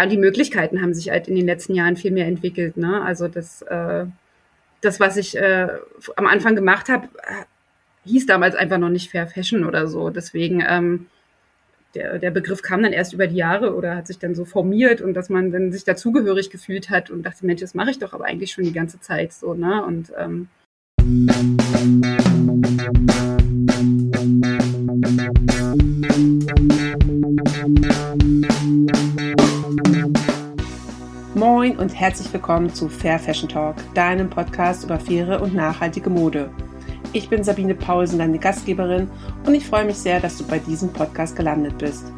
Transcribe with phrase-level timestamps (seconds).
[0.00, 2.78] ja, die Möglichkeiten haben sich halt in den letzten Jahren viel mehr entwickelt.
[2.78, 3.02] Ne?
[3.02, 4.06] Also das, äh,
[4.80, 5.68] das, was ich äh,
[6.16, 7.08] am Anfang gemacht habe,
[8.06, 10.08] hieß damals einfach noch nicht Fair Fashion oder so.
[10.08, 11.06] Deswegen ähm,
[11.94, 15.02] der, der Begriff kam dann erst über die Jahre oder hat sich dann so formiert
[15.02, 18.14] und dass man dann sich dazugehörig gefühlt hat und dachte, Mensch, das mache ich doch
[18.14, 19.84] aber eigentlich schon die ganze Zeit so, ne?
[19.84, 20.48] Und ähm
[31.60, 36.48] Moin und herzlich willkommen zu Fair Fashion Talk, deinem Podcast über faire und nachhaltige Mode.
[37.12, 39.10] Ich bin Sabine Paulsen, deine Gastgeberin,
[39.44, 42.10] und ich freue mich sehr, dass du bei diesem Podcast gelandet bist.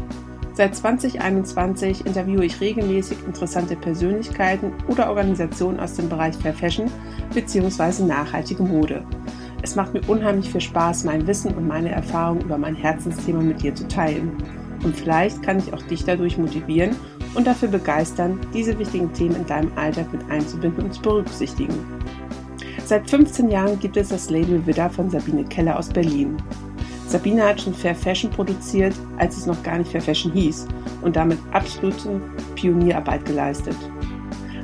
[0.54, 6.88] Seit 2021 interviewe ich regelmäßig interessante Persönlichkeiten oder Organisationen aus dem Bereich Fair Fashion
[7.34, 8.04] bzw.
[8.04, 9.04] nachhaltige Mode.
[9.60, 13.60] Es macht mir unheimlich viel Spaß, mein Wissen und meine Erfahrungen über mein Herzensthema mit
[13.60, 14.36] dir zu teilen.
[14.84, 16.94] Und vielleicht kann ich auch dich dadurch motivieren
[17.34, 21.74] und dafür begeistern, diese wichtigen Themen in deinem Alltag mit einzubinden und zu berücksichtigen.
[22.84, 26.36] Seit 15 Jahren gibt es das Label Widder von Sabine Keller aus Berlin.
[27.06, 30.66] Sabine hat schon Fair Fashion produziert, als es noch gar nicht Fair Fashion hieß
[31.02, 32.20] und damit absolute
[32.54, 33.76] Pionierarbeit geleistet.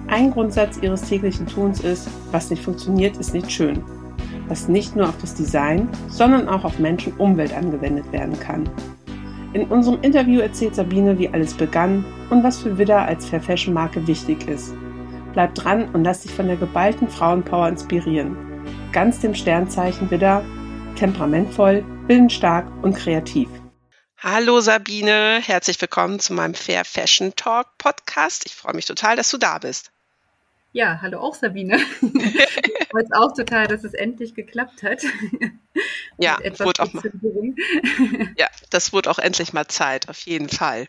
[0.08, 3.82] Ein Grundsatz ihres täglichen Tuns ist, was nicht funktioniert, ist nicht schön,
[4.48, 8.68] was nicht nur auf das Design, sondern auch auf Menschen und Umwelt angewendet werden kann.
[9.52, 13.72] In unserem Interview erzählt Sabine, wie alles begann und was für Widder als Fair Fashion
[13.72, 14.74] Marke wichtig ist
[15.38, 18.36] Bleib dran und lass dich von der geballten Frauenpower inspirieren.
[18.92, 20.44] Ganz dem Sternzeichen wieder
[20.96, 23.48] temperamentvoll, willensstark und kreativ.
[24.16, 28.46] Hallo Sabine, herzlich willkommen zu meinem Fair Fashion Talk Podcast.
[28.46, 29.92] Ich freue mich total, dass du da bist.
[30.72, 31.78] Ja, hallo auch Sabine.
[32.88, 35.02] ich freue mich auch total, dass es endlich geklappt hat.
[36.18, 37.04] ja, wurde auch mal,
[38.36, 40.86] ja, das wurde auch endlich mal Zeit, auf jeden Fall.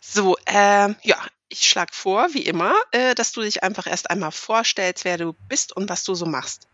[0.00, 1.16] So, ähm, ja,
[1.48, 5.34] ich schlage vor, wie immer, äh, dass du dich einfach erst einmal vorstellst, wer du
[5.48, 6.66] bist und was du so machst.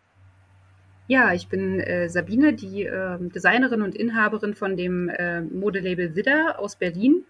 [1.07, 6.59] Ja, ich bin äh, Sabine, die äh, Designerin und Inhaberin von dem äh, Modelabel Widder
[6.59, 7.25] aus Berlin.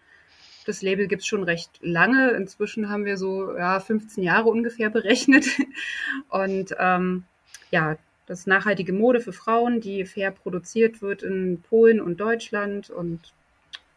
[0.65, 2.31] Das Label gibt es schon recht lange.
[2.31, 5.45] Inzwischen haben wir so ja, 15 Jahre ungefähr berechnet.
[6.29, 7.23] Und ähm,
[7.71, 12.89] ja, das nachhaltige Mode für Frauen, die fair produziert wird in Polen und Deutschland.
[12.89, 13.33] Und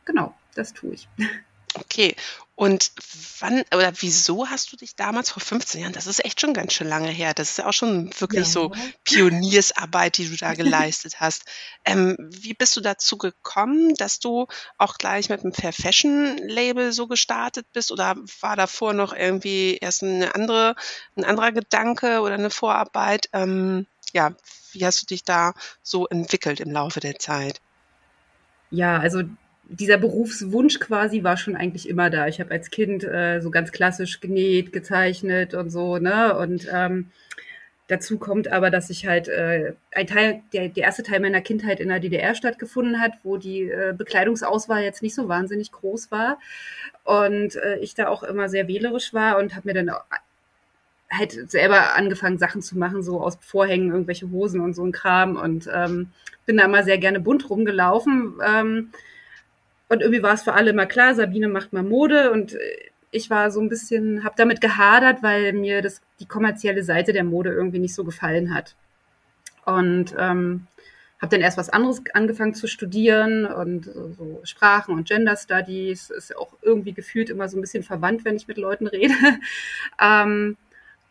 [0.04, 1.08] genau, das tue ich.
[1.74, 2.14] Okay.
[2.54, 2.92] Und
[3.40, 6.74] wann oder wieso hast du dich damals vor 15 Jahren, das ist echt schon ganz
[6.74, 8.70] schön lange her, das ist ja auch schon wirklich so
[9.04, 11.44] Pioniersarbeit, die du da geleistet hast.
[11.84, 14.46] Ähm, wie bist du dazu gekommen, dass du
[14.76, 17.90] auch gleich mit dem Fair Fashion Label so gestartet bist?
[17.90, 20.76] Oder war davor noch irgendwie erst eine andere,
[21.16, 23.28] ein anderer Gedanke oder eine Vorarbeit?
[23.32, 24.36] Ähm, ja,
[24.72, 27.60] wie hast du dich da so entwickelt im Laufe der Zeit?
[28.70, 29.22] Ja, also
[29.64, 32.26] dieser Berufswunsch quasi war schon eigentlich immer da.
[32.26, 36.36] Ich habe als Kind äh, so ganz klassisch genäht, gezeichnet und so, ne?
[36.36, 37.10] Und ähm,
[37.88, 41.80] dazu kommt aber, dass ich halt äh, ein Teil, der, der erste Teil meiner Kindheit
[41.80, 46.38] in der DDR stattgefunden hat, wo die äh, Bekleidungsauswahl jetzt nicht so wahnsinnig groß war.
[47.04, 49.90] Und äh, ich da auch immer sehr wählerisch war und habe mir dann
[51.10, 55.36] halt selber angefangen, Sachen zu machen, so aus Vorhängen, irgendwelche Hosen und so ein Kram.
[55.36, 56.10] Und ähm,
[56.46, 58.34] bin da immer sehr gerne bunt rumgelaufen.
[58.44, 58.90] Ähm,
[59.92, 62.56] und irgendwie war es für alle immer klar, Sabine macht mal Mode und
[63.10, 67.24] ich war so ein bisschen, habe damit gehadert, weil mir das, die kommerzielle Seite der
[67.24, 68.74] Mode irgendwie nicht so gefallen hat.
[69.66, 70.66] Und ähm,
[71.20, 76.30] habe dann erst was anderes angefangen zu studieren und so Sprachen und Gender Studies ist
[76.30, 79.14] ja auch irgendwie gefühlt immer so ein bisschen verwandt, wenn ich mit Leuten rede.
[80.00, 80.56] ähm,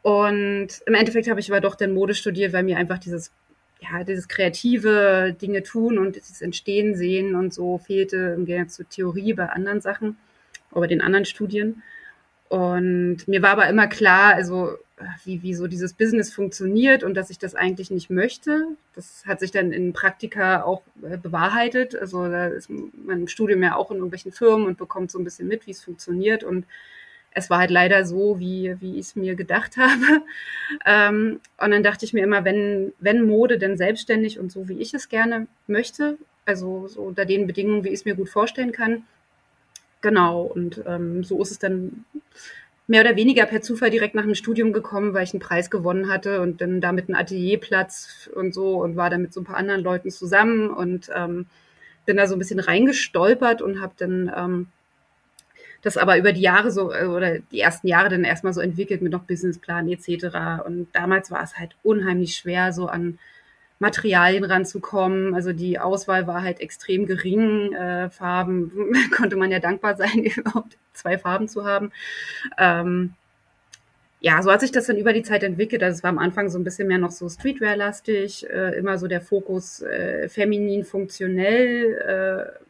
[0.02, 3.32] und im Endeffekt habe ich aber doch dann Mode studiert, weil mir einfach dieses
[3.82, 8.90] ja, dieses kreative Dinge tun und dieses Entstehen sehen und so fehlte im Gegensatz zur
[8.90, 10.18] Theorie bei anderen Sachen
[10.72, 11.82] oder den anderen Studien.
[12.50, 14.78] Und mir war aber immer klar, also
[15.24, 18.68] wie, wie so dieses Business funktioniert und dass ich das eigentlich nicht möchte.
[18.96, 21.96] Das hat sich dann in Praktika auch äh, bewahrheitet.
[21.96, 25.24] Also da ist man im Studium ja auch in irgendwelchen Firmen und bekommt so ein
[25.24, 26.44] bisschen mit, wie es funktioniert.
[26.44, 26.66] Und
[27.34, 30.22] es war halt leider so, wie, wie ich es mir gedacht habe.
[30.86, 34.80] Ähm, und dann dachte ich mir immer, wenn, wenn Mode denn selbstständig und so, wie
[34.80, 38.72] ich es gerne möchte, also so unter den Bedingungen, wie ich es mir gut vorstellen
[38.72, 39.04] kann,
[40.02, 40.44] genau.
[40.44, 42.06] Und ähm, so ist es dann
[42.88, 46.10] mehr oder weniger per Zufall direkt nach dem Studium gekommen, weil ich einen Preis gewonnen
[46.10, 49.56] hatte und dann damit einen Atelierplatz und so und war dann mit so ein paar
[49.58, 51.46] anderen Leuten zusammen und ähm,
[52.06, 54.68] bin da so ein bisschen reingestolpert und habe dann ähm,
[55.82, 59.02] das aber über die Jahre so äh, oder die ersten Jahre dann erstmal so entwickelt
[59.02, 60.66] mit noch Businessplan etc.
[60.66, 63.18] Und damals war es halt unheimlich schwer, so an
[63.80, 65.34] Materialien ranzukommen.
[65.34, 67.74] Also die Auswahl war halt extrem gering.
[67.74, 68.72] Äh, Farben
[69.16, 71.92] konnte man ja dankbar sein, überhaupt zwei Farben zu haben.
[72.58, 73.14] Ähm,
[74.24, 75.82] ja, so hat sich das dann über die Zeit entwickelt.
[75.82, 79.08] Also es war am Anfang so ein bisschen mehr noch so Streetwear-lastig, äh, immer so
[79.08, 82.64] der Fokus äh, feminin, funktionell, äh,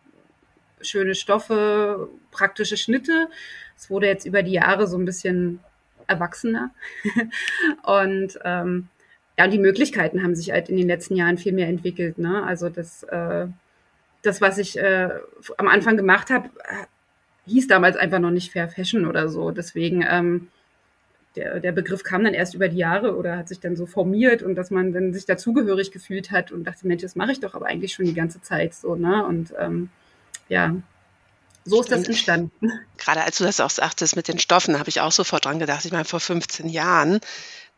[0.84, 3.28] schöne Stoffe, praktische Schnitte.
[3.78, 5.60] Es wurde jetzt über die Jahre so ein bisschen
[6.08, 6.72] erwachsener.
[7.84, 8.88] und ähm,
[9.38, 12.18] ja, die Möglichkeiten haben sich halt in den letzten Jahren viel mehr entwickelt.
[12.18, 12.44] Ne?
[12.44, 13.48] Also das, äh,
[14.22, 15.10] das, was ich äh,
[15.58, 16.50] am Anfang gemacht habe,
[17.48, 19.52] hieß damals einfach noch nicht Fair Fashion oder so.
[19.52, 20.48] Deswegen ähm,
[21.36, 24.44] der, der Begriff kam dann erst über die Jahre oder hat sich dann so formiert
[24.44, 27.56] und dass man dann sich dazugehörig gefühlt hat und dachte, Mensch, das mache ich doch
[27.56, 29.26] aber eigentlich schon die ganze Zeit so, ne?
[29.26, 29.90] Und ähm,
[30.52, 30.76] ja,
[31.64, 32.72] so ist das entstanden.
[32.98, 35.86] Gerade als du das auch sagtest mit den Stoffen, habe ich auch sofort dran gedacht.
[35.86, 37.22] Ich meine, vor 15 Jahren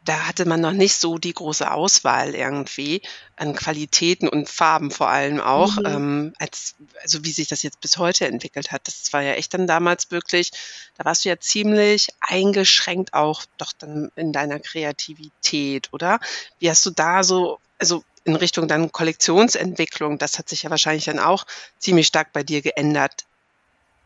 [0.06, 3.02] da hatte man noch nicht so die große Auswahl irgendwie
[3.36, 5.86] an Qualitäten und Farben vor allem auch, mhm.
[5.86, 8.88] ähm, als, also wie sich das jetzt bis heute entwickelt hat.
[8.88, 10.52] Das war ja echt dann damals wirklich,
[10.98, 16.20] da warst du ja ziemlich eingeschränkt auch doch dann in deiner Kreativität, oder?
[16.60, 21.06] Wie hast du da so, also in Richtung dann Kollektionsentwicklung, das hat sich ja wahrscheinlich
[21.06, 21.46] dann auch
[21.78, 23.25] ziemlich stark bei dir geändert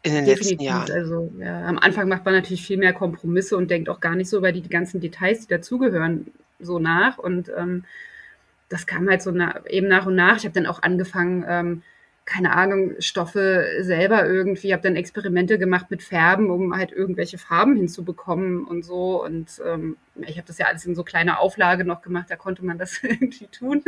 [0.03, 0.51] in den Definitiv.
[0.51, 0.91] letzten Jahren.
[0.91, 4.29] Also ja, am Anfang macht man natürlich viel mehr Kompromisse und denkt auch gar nicht
[4.29, 7.17] so über die, die ganzen Details, die dazugehören, so nach.
[7.17, 7.85] Und ähm,
[8.69, 10.37] das kam halt so na, eben nach und nach.
[10.37, 11.83] Ich habe dann auch angefangen, ähm,
[12.27, 17.77] keine Ahnung, Stoffe selber irgendwie, habe dann Experimente gemacht mit Färben, um halt irgendwelche Farben
[17.77, 19.23] hinzubekommen und so.
[19.23, 22.65] Und ähm, ich habe das ja alles in so kleiner Auflage noch gemacht, da konnte
[22.65, 23.81] man das irgendwie tun.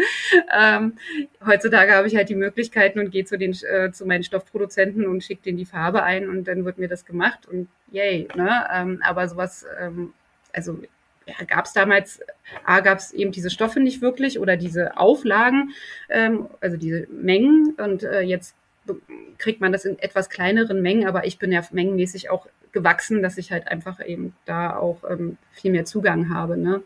[0.57, 0.93] Ähm,
[1.45, 5.21] heutzutage habe ich halt die Möglichkeiten und gehe zu, den, äh, zu meinen Stoffproduzenten und
[5.21, 8.29] schicke denen die Farbe ein und dann wird mir das gemacht und yay.
[8.35, 8.67] Ne?
[8.73, 10.13] Ähm, aber sowas, ähm,
[10.53, 10.79] also
[11.47, 12.21] gab es damals,
[12.65, 15.71] A, gab es eben diese Stoffe nicht wirklich oder diese Auflagen,
[16.09, 17.75] ähm, also diese Mengen.
[17.77, 18.55] Und äh, jetzt
[19.37, 23.37] kriegt man das in etwas kleineren Mengen, aber ich bin ja mengenmäßig auch gewachsen, dass
[23.37, 26.57] ich halt einfach eben da auch ähm, viel mehr Zugang habe.
[26.57, 26.83] Ne?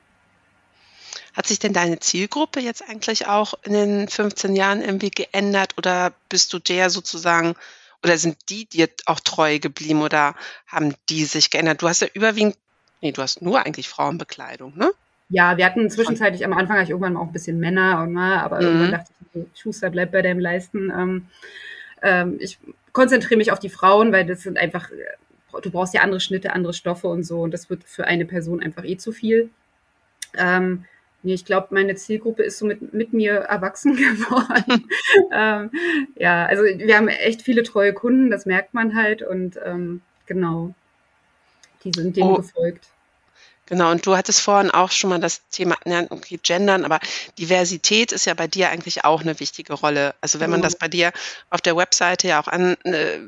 [1.34, 6.14] Hat sich denn deine Zielgruppe jetzt eigentlich auch in den 15 Jahren irgendwie geändert oder
[6.30, 7.56] bist du der sozusagen
[8.04, 10.36] oder sind die dir auch treu geblieben oder
[10.68, 11.82] haben die sich geändert?
[11.82, 12.58] Du hast ja überwiegend
[13.04, 14.90] Nee, du hast nur eigentlich Frauenbekleidung, ne?
[15.28, 18.62] Ja, wir hatten zwischenzeitlich am Anfang irgendwann auch ein bisschen Männer und ne, aber mhm.
[18.62, 20.90] irgendwann dachte ich, Schuster bleibt bei deinem Leisten.
[20.90, 21.26] Ähm,
[22.02, 22.60] ähm, ich
[22.94, 24.90] konzentriere mich auf die Frauen, weil das sind einfach,
[25.62, 28.64] du brauchst ja andere Schnitte, andere Stoffe und so und das wird für eine Person
[28.64, 29.50] einfach eh zu viel.
[30.38, 30.86] Ähm,
[31.24, 34.88] nee, ich glaube, meine Zielgruppe ist so mit, mit mir erwachsen geworden.
[35.34, 35.72] ähm,
[36.16, 40.74] ja, also wir haben echt viele treue Kunden, das merkt man halt und ähm, genau,
[41.84, 42.36] die sind dem oh.
[42.36, 42.88] gefolgt.
[43.66, 47.00] Genau, und du hattest vorhin auch schon mal das Thema, ja, okay, Gendern, aber
[47.40, 50.16] Diversität ist ja bei dir eigentlich auch eine wichtige Rolle.
[50.20, 50.64] Also wenn man mhm.
[50.64, 51.14] das bei dir
[51.50, 53.20] auf der Webseite ja auch an, äh,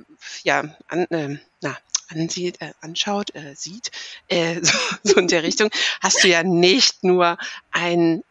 [0.44, 1.78] ja, an, äh, na,
[2.10, 3.92] ansieht, äh, anschaut, äh, sieht,
[4.28, 5.70] äh, so, so in der Richtung,
[6.02, 7.38] hast du ja nicht nur
[7.72, 8.22] ein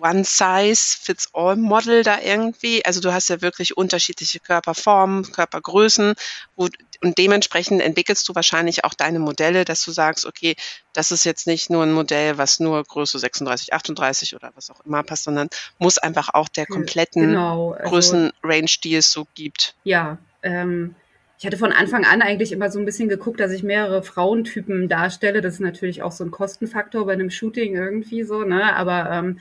[0.00, 2.84] One-Size-Fits-All-Model da irgendwie.
[2.84, 6.14] Also du hast ja wirklich unterschiedliche Körperformen, Körpergrößen
[6.56, 6.68] wo,
[7.02, 10.56] und dementsprechend entwickelst du wahrscheinlich auch deine Modelle, dass du sagst, okay,
[10.92, 14.84] das ist jetzt nicht nur ein Modell, was nur Größe 36, 38 oder was auch
[14.84, 15.48] immer passt, sondern
[15.78, 19.74] muss einfach auch der kompletten genau, also, Größenrange, die es so gibt.
[19.84, 20.94] Ja, ähm,
[21.38, 24.88] ich hatte von Anfang an eigentlich immer so ein bisschen geguckt, dass ich mehrere Frauentypen
[24.88, 25.42] darstelle.
[25.42, 28.74] Das ist natürlich auch so ein Kostenfaktor bei einem Shooting irgendwie so, ne?
[28.76, 29.40] Aber ähm,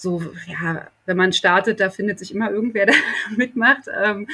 [0.00, 2.94] so, ja, wenn man startet, da findet sich immer irgendwer, der
[3.36, 3.82] mitmacht.
[4.02, 4.28] Ähm,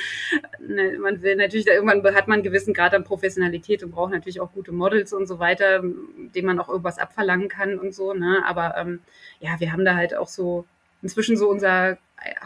[0.60, 4.40] ne, man will natürlich, irgendwann hat man einen gewissen Grad an Professionalität und braucht natürlich
[4.40, 8.14] auch gute Models und so weiter, denen man auch irgendwas abverlangen kann und so.
[8.14, 8.44] Ne?
[8.46, 9.00] Aber ähm,
[9.40, 10.66] ja, wir haben da halt auch so
[11.02, 11.98] inzwischen so unser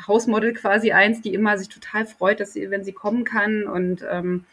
[0.06, 4.02] Hausmodel quasi eins, die immer sich total freut, dass sie, wenn sie kommen kann und
[4.10, 4.46] ähm,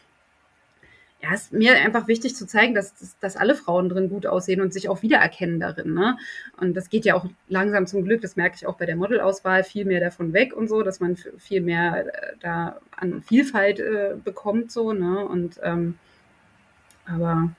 [1.20, 4.60] ja, ist mir einfach wichtig zu zeigen, dass, dass, dass alle Frauen drin gut aussehen
[4.60, 5.92] und sich auch wiedererkennen darin.
[5.92, 6.16] Ne?
[6.60, 9.64] Und das geht ja auch langsam zum Glück, das merke ich auch bei der Modelauswahl,
[9.64, 14.14] viel mehr davon weg und so, dass man viel mehr äh, da an Vielfalt äh,
[14.22, 14.70] bekommt.
[14.70, 15.26] so ne?
[15.26, 15.98] Und ähm,
[17.04, 17.50] aber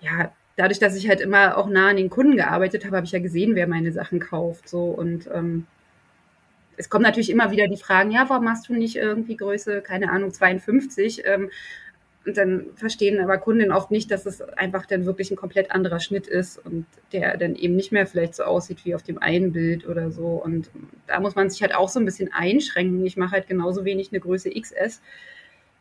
[0.00, 3.12] ja, dadurch, dass ich halt immer auch nah an den Kunden gearbeitet habe, habe ich
[3.12, 4.68] ja gesehen, wer meine Sachen kauft.
[4.68, 5.66] So und ähm,
[6.76, 10.10] es kommen natürlich immer wieder die Fragen, ja, warum machst du nicht irgendwie Größe, keine
[10.10, 11.22] Ahnung, 52?
[11.26, 11.50] Ähm,
[12.28, 15.98] und dann verstehen aber Kundinnen oft nicht, dass es einfach dann wirklich ein komplett anderer
[15.98, 19.52] Schnitt ist und der dann eben nicht mehr vielleicht so aussieht wie auf dem einen
[19.54, 20.26] Bild oder so.
[20.26, 20.68] Und
[21.06, 23.06] da muss man sich halt auch so ein bisschen einschränken.
[23.06, 25.00] Ich mache halt genauso wenig eine Größe XS,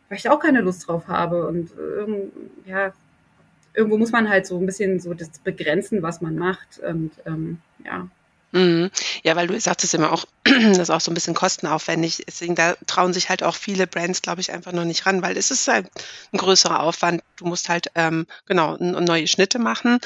[0.08, 1.46] weil ich da auch keine Lust drauf habe.
[1.46, 2.32] Und ähm,
[2.66, 2.94] ja,
[3.74, 6.80] irgendwo muss man halt so ein bisschen so das begrenzen, was man macht.
[6.80, 8.08] Und ähm, ja.
[9.24, 12.24] Ja, weil du sagtest immer auch, das ist auch so ein bisschen kostenaufwendig.
[12.28, 15.38] Deswegen da trauen sich halt auch viele Brands, glaube ich, einfach noch nicht ran, weil
[15.38, 15.88] es ist halt
[16.32, 17.22] ein größerer Aufwand.
[17.36, 20.00] Du musst halt, ähm, genau, neue Schnitte machen.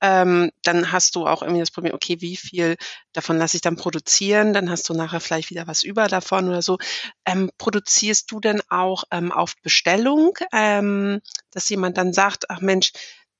[0.00, 2.76] Ähm, dann hast du auch irgendwie das Problem, okay, wie viel
[3.12, 4.52] davon lasse ich dann produzieren?
[4.52, 6.78] Dann hast du nachher vielleicht wieder was über davon oder so.
[7.26, 12.92] Ähm, produzierst du denn auch ähm, auf Bestellung, ähm, dass jemand dann sagt, ach Mensch,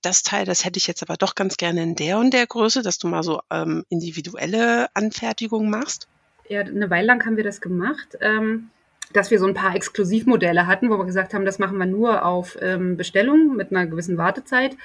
[0.03, 2.83] das Teil, das hätte ich jetzt aber doch ganz gerne in der und der Größe,
[2.83, 6.09] dass du mal so ähm, individuelle Anfertigungen machst?
[6.49, 8.71] Ja, eine Weile lang haben wir das gemacht, ähm,
[9.13, 12.25] dass wir so ein paar Exklusivmodelle hatten, wo wir gesagt haben, das machen wir nur
[12.25, 14.77] auf ähm, Bestellung mit einer gewissen Wartezeit.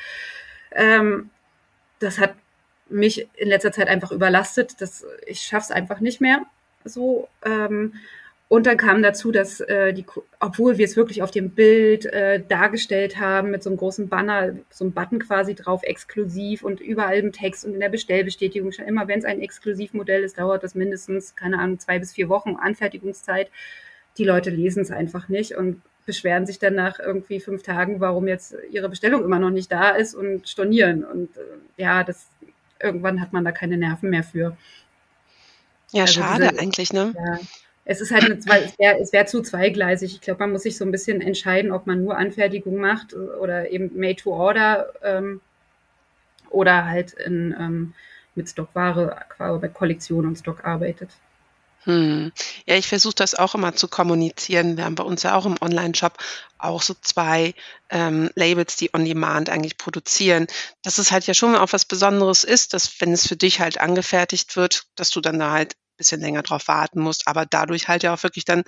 [0.72, 1.30] Ähm,
[2.00, 2.36] das hat
[2.90, 4.82] mich in letzter Zeit einfach überlastet.
[4.82, 6.46] Das, ich schaffe es einfach nicht mehr
[6.84, 7.28] so.
[7.44, 7.94] Ähm,
[8.48, 10.06] und dann kam dazu, dass äh, die,
[10.40, 14.54] obwohl wir es wirklich auf dem Bild äh, dargestellt haben, mit so einem großen Banner,
[14.70, 18.86] so einem Button quasi drauf, exklusiv und überall im Text und in der Bestellbestätigung, schon
[18.86, 22.56] immer wenn es ein Exklusivmodell ist, dauert das mindestens, keine Ahnung, zwei bis vier Wochen
[22.56, 23.50] Anfertigungszeit.
[24.18, 28.28] Die Leute lesen es einfach nicht und beschweren sich dann nach irgendwie fünf Tagen, warum
[28.28, 31.04] jetzt ihre Bestellung immer noch nicht da ist und stornieren.
[31.04, 31.42] Und äh,
[31.78, 32.28] ja, das
[32.80, 34.56] irgendwann hat man da keine Nerven mehr für.
[35.92, 37.14] Ja, also schade diese, eigentlich, ne?
[37.16, 37.40] Ja,
[37.86, 40.14] es ist halt eine, es wäre wär zu zweigleisig.
[40.14, 43.70] Ich glaube, man muss sich so ein bisschen entscheiden, ob man nur Anfertigung macht oder
[43.70, 45.42] eben Made to Order ähm,
[46.50, 47.94] oder halt in, ähm,
[48.36, 49.26] mit Stockware,
[49.62, 51.10] mit Kollektion und Stock arbeitet.
[51.86, 52.32] Hm.
[52.66, 54.78] Ja, ich versuche das auch immer zu kommunizieren.
[54.78, 56.18] Wir haben bei uns ja auch im Online-Shop
[56.58, 57.54] auch so zwei
[57.90, 60.48] ähm, Labels, die on demand eigentlich produzieren.
[60.82, 63.82] Dass es halt ja schon auch was Besonderes ist, dass wenn es für dich halt
[63.82, 68.04] angefertigt wird, dass du dann da halt bisschen länger drauf warten musst, aber dadurch halt
[68.04, 68.64] ja auch wirklich dann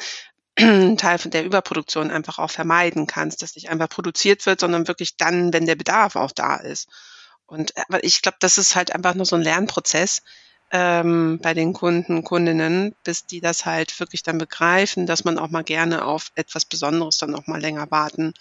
[0.58, 4.88] einen Teil von der Überproduktion einfach auch vermeiden kannst, dass nicht einfach produziert wird, sondern
[4.88, 6.88] wirklich dann, wenn der Bedarf auch da ist.
[7.46, 10.22] Und aber ich glaube, das ist halt einfach nur so ein Lernprozess
[10.72, 15.50] ähm, bei den Kunden, Kundinnen, bis die das halt wirklich dann begreifen, dass man auch
[15.50, 18.34] mal gerne auf etwas Besonderes dann auch mal länger warten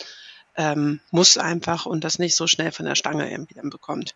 [0.57, 4.15] ähm, muss einfach und das nicht so schnell von der Stange irgendwie dann bekommt.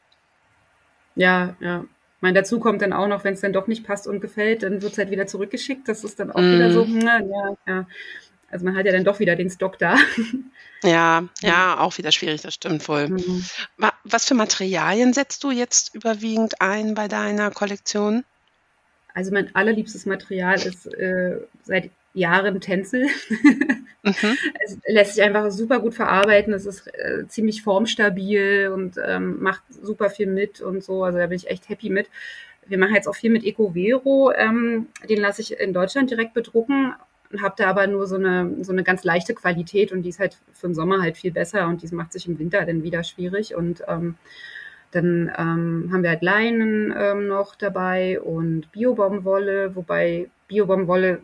[1.17, 1.85] Ja, ja,
[2.19, 4.65] ich meine, dazu kommt dann auch noch, wenn es dann doch nicht passt und gefällt,
[4.65, 5.87] dann wird es halt wieder zurückgeschickt.
[5.87, 6.53] Das ist dann auch mm.
[6.53, 6.99] wieder so, mhm.
[6.99, 7.87] na, ja, ja.
[8.51, 9.97] Also man hat ja dann doch wieder den Stock da.
[10.83, 13.09] Ja, ja, auch wieder schwierig, das stimmt wohl.
[13.09, 13.45] Mhm.
[14.03, 18.25] Was für Materialien setzt du jetzt überwiegend ein bei deiner Kollektion?
[19.15, 23.07] Also mein allerliebstes Material ist äh, seit Jahren Tänzel.
[24.03, 24.13] Mhm.
[24.65, 26.53] Es lässt sich einfach super gut verarbeiten.
[26.53, 31.05] Es ist äh, ziemlich formstabil und ähm, macht super viel mit und so.
[31.05, 32.09] Also da bin ich echt happy mit.
[32.67, 34.33] Wir machen jetzt auch viel mit Ecovero.
[34.33, 36.95] Ähm, den lasse ich in Deutschland direkt bedrucken
[37.33, 40.19] und habe da aber nur so eine, so eine ganz leichte Qualität und die ist
[40.19, 43.05] halt für den Sommer halt viel besser und die macht sich im Winter dann wieder
[43.05, 44.17] schwierig und ähm,
[44.91, 51.21] dann ähm, haben wir halt Leinen ähm, noch dabei und Biobaumwolle, wobei Biobaumwolle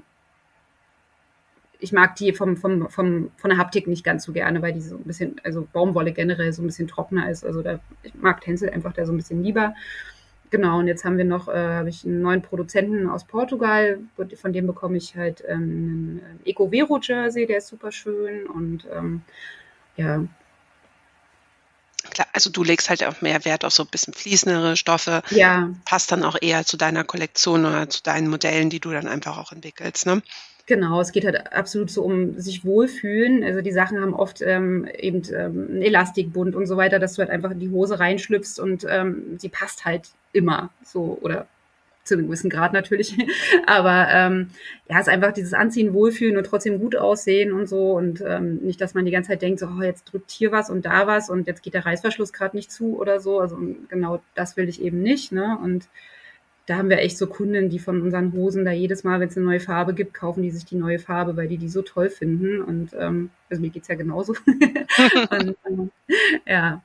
[1.85, 4.81] ich mag die vom, vom, vom, von der Haptik nicht ganz so gerne, weil die
[4.81, 7.45] so ein bisschen, also Baumwolle generell so ein bisschen trockener ist.
[7.45, 9.75] Also da, ich mag Tencel einfach da so ein bisschen lieber.
[10.49, 13.99] Genau, und jetzt haben wir noch, äh, habe ich einen neuen Produzenten aus Portugal,
[14.41, 18.87] von dem bekomme ich halt ähm, einen Eco Vero Jersey, der ist super schön und
[18.91, 19.21] ähm,
[19.97, 20.25] ja.
[22.11, 25.23] Klar, also du legst halt auch mehr Wert auf so ein bisschen fließendere Stoffe.
[25.31, 25.71] Ja.
[25.85, 29.37] Passt dann auch eher zu deiner Kollektion oder zu deinen Modellen, die du dann einfach
[29.37, 30.23] auch entwickelst, ne?
[30.67, 33.45] Genau, es geht halt absolut so um sich wohlfühlen.
[33.45, 37.19] Also die Sachen haben oft ähm, eben ähm, einen Elastikbund und so weiter, dass du
[37.21, 41.47] halt einfach in die Hose reinschlüpfst und ähm, sie passt halt immer so oder
[42.05, 43.15] zu einem gewissen Grad natürlich.
[43.67, 44.51] Aber ähm,
[44.89, 47.93] ja, es ist einfach dieses Anziehen, Wohlfühlen und trotzdem gut aussehen und so.
[47.93, 50.71] Und ähm, nicht, dass man die ganze Zeit denkt, so, oh, jetzt drückt hier was
[50.71, 53.41] und da was und jetzt geht der Reißverschluss gerade nicht zu oder so.
[53.41, 55.33] Also genau das will ich eben nicht.
[55.33, 55.59] Ne?
[55.63, 55.89] Und
[56.67, 59.37] da haben wir echt so Kunden, die von unseren Hosen da jedes Mal, wenn es
[59.37, 62.09] eine neue Farbe gibt, kaufen die sich die neue Farbe, weil die die so toll
[62.09, 62.63] finden.
[62.63, 64.35] Und ähm, also mir geht's ja genauso.
[65.31, 65.91] und, ähm,
[66.47, 66.83] ja.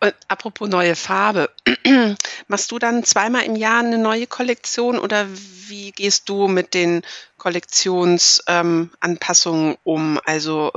[0.00, 1.48] Und apropos neue Farbe,
[2.48, 5.26] machst du dann zweimal im Jahr eine neue Kollektion oder
[5.68, 7.00] wie gehst du mit den
[7.38, 10.20] Kollektionsanpassungen ähm, um?
[10.26, 10.72] Also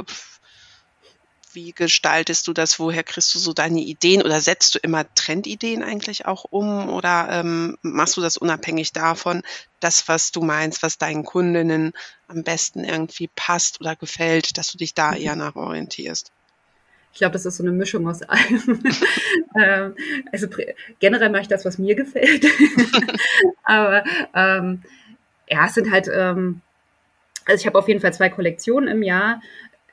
[1.58, 2.78] wie gestaltest du das?
[2.78, 7.30] Woher kriegst du so deine Ideen oder setzt du immer Trendideen eigentlich auch um oder
[7.32, 9.42] ähm, machst du das unabhängig davon,
[9.80, 11.94] das, was du meinst, was deinen Kundinnen
[12.28, 16.32] am besten irgendwie passt oder gefällt, dass du dich da eher nach orientierst?
[17.12, 18.84] Ich glaube, das ist so eine Mischung aus allem.
[19.60, 19.96] ähm,
[20.32, 20.48] also
[21.00, 22.46] generell mache ich das, was mir gefällt.
[23.64, 24.04] Aber
[24.36, 24.84] ähm,
[25.50, 26.62] ja, es sind halt, ähm,
[27.46, 29.42] also ich habe auf jeden Fall zwei Kollektionen im Jahr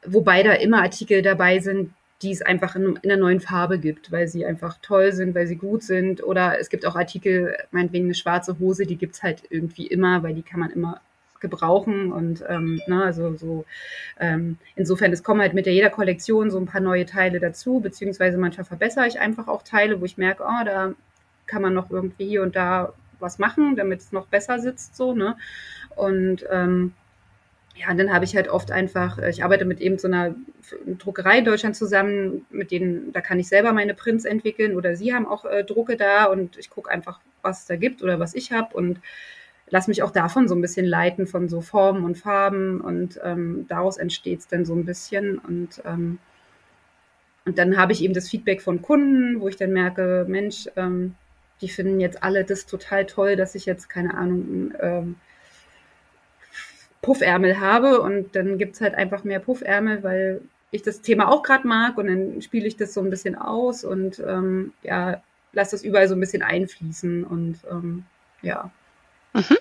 [0.06, 1.92] wobei da immer Artikel dabei sind,
[2.23, 5.46] die es einfach in, in, einer neuen Farbe gibt, weil sie einfach toll sind, weil
[5.46, 6.23] sie gut sind.
[6.23, 10.23] Oder es gibt auch Artikel, meinetwegen eine schwarze Hose, die gibt es halt irgendwie immer,
[10.23, 11.00] weil die kann man immer
[11.44, 13.66] gebrauchen und ähm, ne, also so
[14.18, 17.80] ähm, insofern es kommen halt mit der jeder Kollektion so ein paar neue Teile dazu
[17.80, 20.94] beziehungsweise manchmal verbessere ich einfach auch Teile wo ich merke oh da
[21.46, 25.14] kann man noch irgendwie hier und da was machen damit es noch besser sitzt so
[25.14, 25.37] ne
[25.96, 26.94] und ähm,
[27.76, 30.34] ja, und dann habe ich halt oft einfach, äh, ich arbeite mit eben so einer
[30.98, 35.12] Druckerei in Deutschland zusammen, mit denen, da kann ich selber meine Prints entwickeln oder sie
[35.14, 38.34] haben auch äh, Drucke da und ich gucke einfach, was es da gibt oder was
[38.34, 39.00] ich habe und
[39.70, 43.66] lasse mich auch davon so ein bisschen leiten, von so Formen und Farben und ähm,
[43.68, 46.18] daraus entsteht es dann so ein bisschen und ähm,
[47.46, 51.14] und dann habe ich eben das Feedback von Kunden, wo ich dann merke, Mensch, ähm,
[51.60, 55.16] die finden jetzt alle das total toll, dass ich jetzt, keine Ahnung, ähm,
[57.04, 61.42] Puffärmel habe und dann gibt es halt einfach mehr Puffärmel, weil ich das Thema auch
[61.42, 65.73] gerade mag und dann spiele ich das so ein bisschen aus und ähm, ja, lasse
[65.73, 68.04] das überall so ein bisschen einfließen und ähm,
[68.42, 68.70] ja.
[69.32, 69.58] Mhm.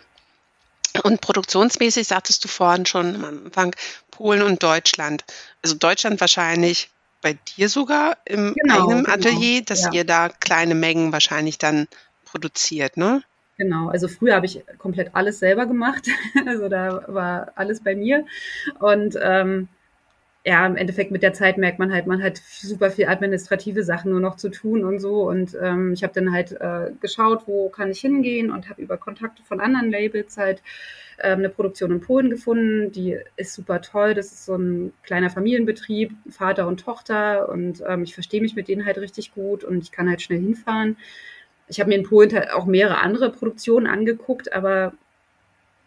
[1.04, 3.76] Und produktionsmäßig sagtest du vorhin schon am Anfang
[4.12, 5.24] Polen und Deutschland.
[5.64, 6.90] Also Deutschland wahrscheinlich
[7.22, 9.16] bei dir sogar im genau, eigenen genau.
[9.16, 9.92] Atelier, dass ja.
[9.92, 11.88] ihr da kleine Mengen wahrscheinlich dann
[12.26, 13.24] produziert, ne?
[13.58, 16.08] Genau, also früher habe ich komplett alles selber gemacht.
[16.48, 18.26] Also da war alles bei mir.
[18.80, 19.68] Und ähm,
[20.46, 24.12] ja, im Endeffekt mit der Zeit merkt man halt, man hat super viel administrative Sachen
[24.12, 25.30] nur noch zu tun und so.
[25.30, 28.98] Und ähm, ich habe dann halt äh, geschaut, wo kann ich hingehen und habe über
[28.98, 30.64] Kontakte von anderen Labels halt
[31.20, 32.92] ähm, eine Produktion in Polen gefunden.
[32.92, 34.16] Die ist super toll.
[34.16, 37.50] Das ist so ein kleiner Familienbetrieb, Vater und Tochter.
[37.50, 40.40] Und ähm, ich verstehe mich mit denen halt richtig gut und ich kann halt schnell
[40.40, 40.98] hinfahren
[41.68, 44.94] ich habe mir in Polen auch mehrere andere Produktionen angeguckt, aber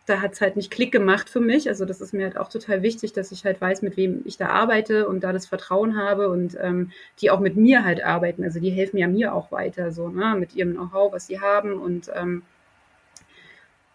[0.07, 1.69] da hat es halt nicht Klick gemacht für mich.
[1.69, 4.37] Also das ist mir halt auch total wichtig, dass ich halt weiß, mit wem ich
[4.37, 8.45] da arbeite und da das Vertrauen habe und ähm, die auch mit mir halt arbeiten.
[8.45, 11.75] Also die helfen ja mir auch weiter, so, ne, mit ihrem Know-how, was sie haben.
[11.75, 12.43] Und ähm,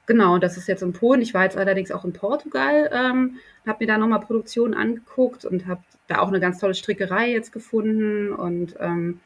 [0.05, 1.21] genau, das ist jetzt in Polen.
[1.21, 5.65] Ich war jetzt allerdings auch in Portugal, ähm, habe mir da nochmal Produktionen angeguckt und
[5.65, 9.21] habe da auch eine ganz tolle Strickerei jetzt gefunden und ähm,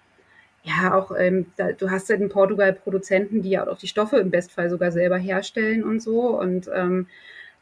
[0.65, 4.17] ja, auch ähm, da, du hast ja in Portugal Produzenten, die ja auch die Stoffe
[4.17, 6.40] im Bestfall sogar selber herstellen und so.
[6.40, 7.07] Und ähm,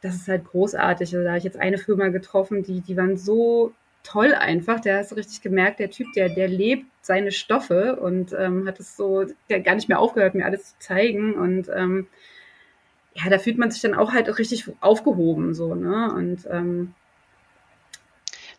[0.00, 1.14] das ist halt großartig.
[1.14, 3.72] Also da habe ich jetzt eine Firma getroffen, die, die waren so
[4.04, 4.80] toll einfach.
[4.80, 8.80] Der hast du richtig gemerkt, der Typ, der, der lebt seine Stoffe und ähm, hat
[8.80, 11.34] es so, der gar nicht mehr aufgehört, mir alles zu zeigen.
[11.34, 12.06] Und ähm,
[13.14, 16.10] ja, da fühlt man sich dann auch halt richtig aufgehoben, so, ne?
[16.14, 16.94] Und ähm,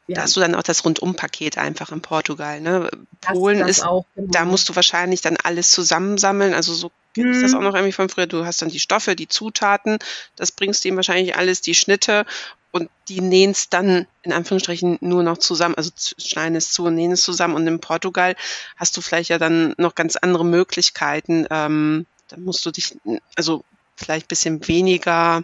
[0.08, 0.16] ja.
[0.16, 2.62] Da hast du dann auch das Rundumpaket einfach in Portugal.
[2.62, 2.90] Ne?
[3.22, 4.32] Polen das, das ist, auch, genau.
[4.32, 6.54] da musst du wahrscheinlich dann alles zusammensammeln.
[6.54, 7.58] Also so kenne ich das mhm.
[7.58, 8.28] auch noch irgendwie von früher.
[8.28, 9.98] Du hast dann die Stoffe, die Zutaten,
[10.36, 12.26] das bringst du ihm wahrscheinlich alles, die Schnitte
[12.72, 16.96] und die nähen es dann in Anführungsstrichen nur noch zusammen, also schneiden es zu und
[16.96, 17.56] nähen es zusammen.
[17.56, 18.36] Und in Portugal
[18.76, 21.48] hast du vielleicht ja dann noch ganz andere Möglichkeiten.
[21.50, 22.96] Ähm, dann musst du dich
[23.36, 23.64] also
[23.96, 25.44] vielleicht ein bisschen weniger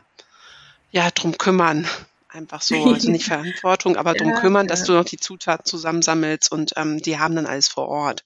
[0.92, 1.88] ja, drum kümmern.
[2.34, 6.72] Einfach so, also nicht Verantwortung, aber drum kümmern, dass du noch die Zutaten zusammensammelst und
[6.78, 8.24] ähm, die haben dann alles vor Ort.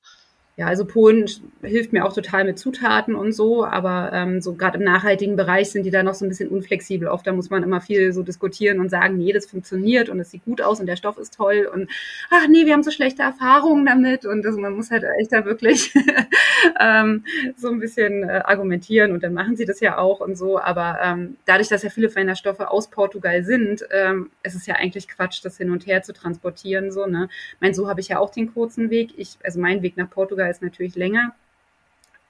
[0.58, 1.26] Ja, also Polen
[1.64, 5.70] hilft mir auch total mit Zutaten und so, aber ähm, so gerade im nachhaltigen Bereich
[5.70, 7.10] sind die da noch so ein bisschen unflexibel.
[7.10, 10.32] Oft da muss man immer viel so diskutieren und sagen, nee, das funktioniert und es
[10.32, 11.90] sieht gut aus und der Stoff ist toll und
[12.30, 15.44] ach nee, wir haben so schlechte Erfahrungen damit und das, man muss halt echt da
[15.44, 15.94] wirklich
[16.80, 17.26] ähm,
[17.58, 20.58] so ein bisschen äh, argumentieren und dann machen sie das ja auch und so.
[20.58, 24.76] Aber ähm, dadurch, dass ja viele feiner Stoffe aus Portugal sind, ähm, es ist ja
[24.76, 26.94] eigentlich Quatsch, das hin und her zu transportieren.
[26.94, 27.28] So, ne?
[27.60, 29.14] Mein, so habe ich ja auch den kurzen Weg.
[29.18, 31.34] Ich, also mein Weg nach Portugal Yoga ist natürlich länger,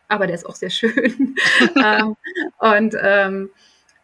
[0.07, 1.35] aber der ist auch sehr schön.
[1.75, 2.15] ähm,
[2.59, 3.49] und ähm,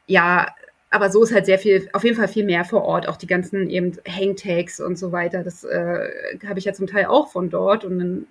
[0.07, 0.53] ja,
[0.89, 3.27] aber so ist halt sehr viel, auf jeden Fall viel mehr vor Ort, auch die
[3.27, 5.43] ganzen eben Hangtags und so weiter.
[5.43, 8.27] Das äh, habe ich ja zum Teil auch von dort und dann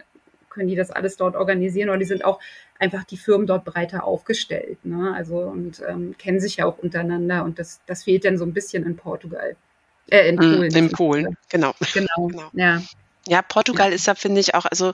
[0.50, 2.40] können die das alles dort organisieren oder die sind auch
[2.78, 4.84] einfach die Firmen dort breiter aufgestellt.
[4.84, 5.14] Ne?
[5.14, 8.52] Also und ähm, kennen sich ja auch untereinander und das, das fehlt dann so ein
[8.52, 9.56] bisschen in Portugal.
[10.10, 10.74] Äh, in mm, Polen.
[10.74, 11.72] In Polen, genau.
[11.94, 12.50] Genau, genau.
[12.52, 12.82] ja.
[13.26, 14.92] Ja, Portugal ist da, finde ich, auch, also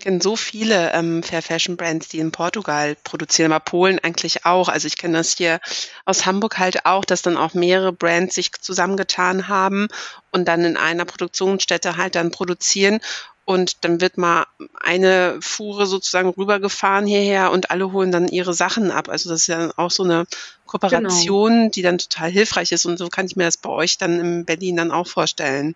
[0.00, 4.68] kenne so viele ähm, Fair Fashion Brands, die in Portugal produzieren, aber Polen eigentlich auch.
[4.68, 5.60] Also ich kenne das hier
[6.04, 9.88] aus Hamburg halt auch, dass dann auch mehrere Brands sich zusammengetan haben
[10.32, 13.00] und dann in einer Produktionsstätte halt dann produzieren.
[13.44, 14.46] Und dann wird mal
[14.80, 19.08] eine Fuhre sozusagen rübergefahren hierher und alle holen dann ihre Sachen ab.
[19.08, 20.26] Also das ist ja auch so eine
[20.66, 21.70] Kooperation, genau.
[21.70, 22.86] die dann total hilfreich ist.
[22.86, 25.74] Und so kann ich mir das bei euch dann in Berlin dann auch vorstellen.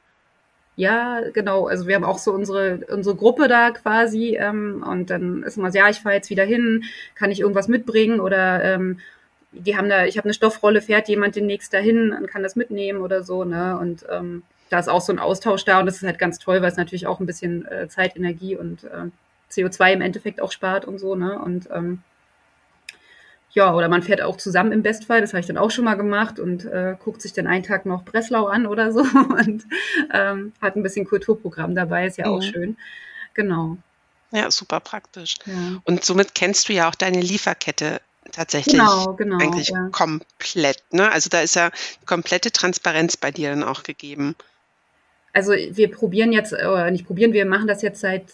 [0.76, 1.66] Ja, genau.
[1.66, 5.70] Also wir haben auch so unsere, unsere Gruppe da quasi ähm, und dann ist immer
[5.70, 6.84] so, ja, ich fahre jetzt wieder hin,
[7.14, 8.98] kann ich irgendwas mitbringen oder ähm,
[9.52, 13.02] die haben da, ich habe eine Stoffrolle, fährt jemand demnächst dahin und kann das mitnehmen
[13.02, 13.78] oder so, ne?
[13.78, 16.60] Und ähm, da ist auch so ein Austausch da und das ist halt ganz toll,
[16.60, 19.10] weil es natürlich auch ein bisschen äh, Zeit, Energie und äh,
[19.52, 21.38] CO2 im Endeffekt auch spart und so, ne?
[21.38, 22.02] Und ähm,
[23.54, 25.94] ja, oder man fährt auch zusammen im Bestfall, das habe ich dann auch schon mal
[25.94, 29.00] gemacht und äh, guckt sich dann einen Tag noch Breslau an oder so
[29.38, 29.64] und
[30.12, 32.34] ähm, hat ein bisschen Kulturprogramm dabei, ist ja mhm.
[32.34, 32.76] auch schön.
[33.32, 33.76] Genau.
[34.32, 35.36] Ja, super praktisch.
[35.46, 35.80] Ja.
[35.84, 38.00] Und somit kennst du ja auch deine Lieferkette
[38.32, 39.88] tatsächlich genau, genau, eigentlich ja.
[39.92, 40.82] komplett.
[40.90, 41.10] Ne?
[41.10, 41.70] Also da ist ja
[42.06, 44.34] komplette Transparenz bei dir dann auch gegeben.
[45.32, 48.24] Also wir probieren jetzt, oder nicht probieren, wir machen das jetzt seit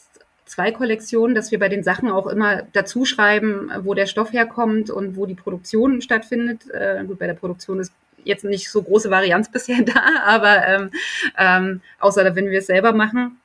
[0.51, 4.91] zwei Kollektionen, dass wir bei den Sachen auch immer dazu schreiben, wo der Stoff herkommt
[4.91, 6.69] und wo die Produktion stattfindet.
[6.71, 7.93] Äh, gut, bei der Produktion ist
[8.25, 10.91] jetzt nicht so große Varianz bisher da, aber ähm,
[11.39, 13.41] ähm, außer wenn wir es selber machen.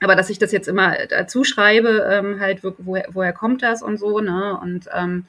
[0.00, 3.98] Aber dass ich das jetzt immer dazu schreibe, ähm, halt, woher, woher kommt das und
[3.98, 4.56] so, ne?
[4.62, 5.24] Und ähm,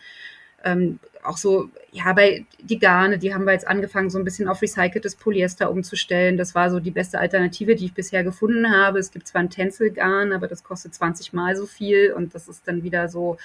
[0.63, 4.47] ähm, auch so, ja, bei die Garne, die haben wir jetzt angefangen, so ein bisschen
[4.47, 6.37] auf recyceltes Polyester umzustellen.
[6.37, 8.99] Das war so die beste Alternative, die ich bisher gefunden habe.
[8.99, 12.67] Es gibt zwar ein Tänzelgarn, aber das kostet 20 Mal so viel und das ist
[12.67, 13.37] dann wieder so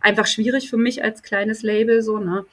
[0.00, 2.44] einfach schwierig für mich als kleines Label, so, ne?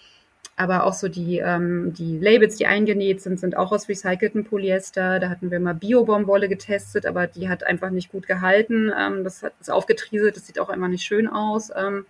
[0.55, 5.19] Aber auch so die, ähm, die Labels, die eingenäht sind, sind auch aus recyceltem Polyester.
[5.19, 8.91] Da hatten wir mal Bio-Baumwolle getestet, aber die hat einfach nicht gut gehalten.
[8.95, 11.71] Ähm, das hat ist aufgetrieselt, das sieht auch einfach nicht schön aus.
[11.75, 12.05] Ähm,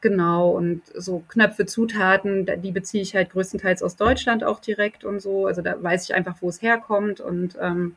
[0.00, 5.20] Genau, und so Knöpfe, Zutaten, die beziehe ich halt größtenteils aus Deutschland auch direkt und
[5.20, 5.46] so.
[5.46, 7.96] Also da weiß ich einfach, wo es herkommt und ähm,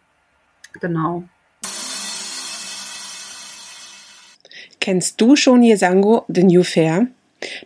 [0.79, 1.23] genau.
[4.79, 7.07] Kennst du schon Yesango, The New Fair?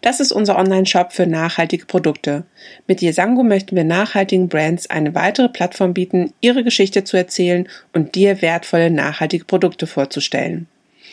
[0.01, 2.45] Das ist unser Online-Shop für nachhaltige Produkte.
[2.87, 8.15] Mit Yesango möchten wir nachhaltigen Brands eine weitere Plattform bieten, ihre Geschichte zu erzählen und
[8.15, 10.67] dir wertvolle nachhaltige Produkte vorzustellen.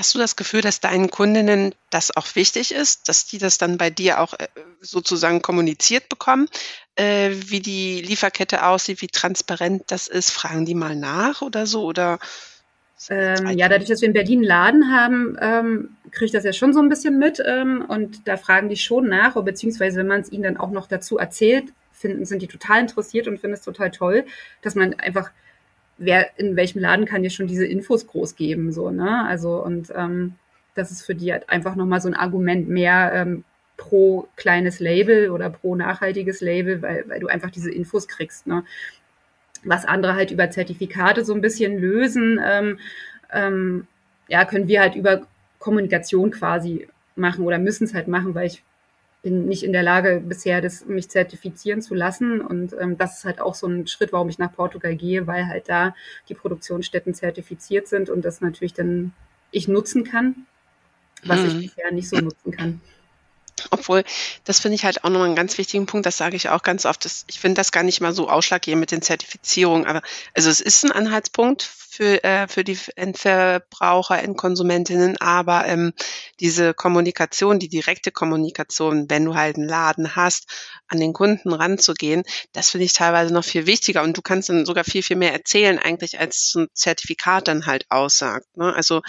[0.00, 3.76] Hast du das Gefühl, dass deinen Kundinnen das auch wichtig ist, dass die das dann
[3.76, 4.48] bei dir auch äh,
[4.80, 6.48] sozusagen kommuniziert bekommen,
[6.96, 10.30] äh, wie die Lieferkette aussieht, wie transparent das ist?
[10.30, 11.84] Fragen die mal nach oder so?
[11.84, 12.18] Oder
[13.10, 16.54] ähm, ja, dadurch, dass wir in Berlin einen Laden haben, ähm, kriege ich das ja
[16.54, 17.38] schon so ein bisschen mit.
[17.46, 20.86] Ähm, und da fragen die schon nach, beziehungsweise wenn man es ihnen dann auch noch
[20.86, 24.24] dazu erzählt, finden, sind die total interessiert und finden es total toll,
[24.62, 25.30] dass man einfach
[26.00, 29.24] wer in welchem Laden kann dir schon diese Infos groß geben, so, ne?
[29.26, 30.34] Also, und ähm,
[30.74, 33.44] das ist für die halt einfach nochmal so ein Argument mehr ähm,
[33.76, 38.64] pro kleines Label oder pro nachhaltiges Label, weil, weil du einfach diese Infos kriegst, ne?
[39.62, 42.78] Was andere halt über Zertifikate so ein bisschen lösen, ähm,
[43.30, 43.86] ähm,
[44.26, 45.26] ja, können wir halt über
[45.58, 48.62] Kommunikation quasi machen oder müssen es halt machen, weil ich
[49.22, 52.40] bin nicht in der Lage bisher, das mich zertifizieren zu lassen.
[52.40, 55.46] Und ähm, das ist halt auch so ein Schritt, warum ich nach Portugal gehe, weil
[55.46, 55.94] halt da
[56.28, 59.12] die Produktionsstätten zertifiziert sind und das natürlich dann
[59.50, 60.46] ich nutzen kann,
[61.24, 61.46] was mhm.
[61.46, 62.80] ich bisher nicht so nutzen kann.
[63.70, 64.04] Obwohl,
[64.44, 66.84] das finde ich halt auch nochmal einen ganz wichtigen Punkt, das sage ich auch ganz
[66.84, 67.04] oft.
[67.04, 70.02] Das, ich finde das gar nicht mal so ausschlaggebend mit den Zertifizierungen, aber
[70.34, 75.92] also es ist ein Anhaltspunkt für, äh, für die Endverbraucher, Endkonsumentinnen, aber ähm,
[76.40, 80.46] diese Kommunikation, die direkte Kommunikation, wenn du halt einen Laden hast,
[80.88, 84.66] an den Kunden ranzugehen, das finde ich teilweise noch viel wichtiger und du kannst dann
[84.66, 88.46] sogar viel, viel mehr erzählen eigentlich, als so ein Zertifikat dann halt aussagt.
[88.56, 88.74] Ne?
[88.74, 89.00] Also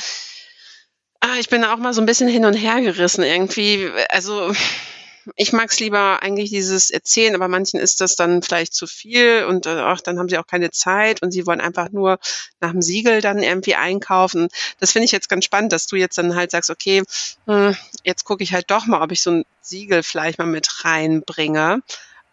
[1.21, 3.89] Ah, ich bin auch mal so ein bisschen hin und her gerissen irgendwie.
[4.09, 4.51] Also
[5.35, 9.45] ich mag es lieber eigentlich dieses Erzählen, aber manchen ist das dann vielleicht zu viel
[9.47, 12.17] und äh, ach, dann haben sie auch keine Zeit und sie wollen einfach nur
[12.59, 14.47] nach dem Siegel dann irgendwie einkaufen.
[14.79, 17.03] Das finde ich jetzt ganz spannend, dass du jetzt dann halt sagst, okay,
[17.45, 20.83] hm, jetzt gucke ich halt doch mal, ob ich so ein Siegel vielleicht mal mit
[20.83, 21.81] reinbringe.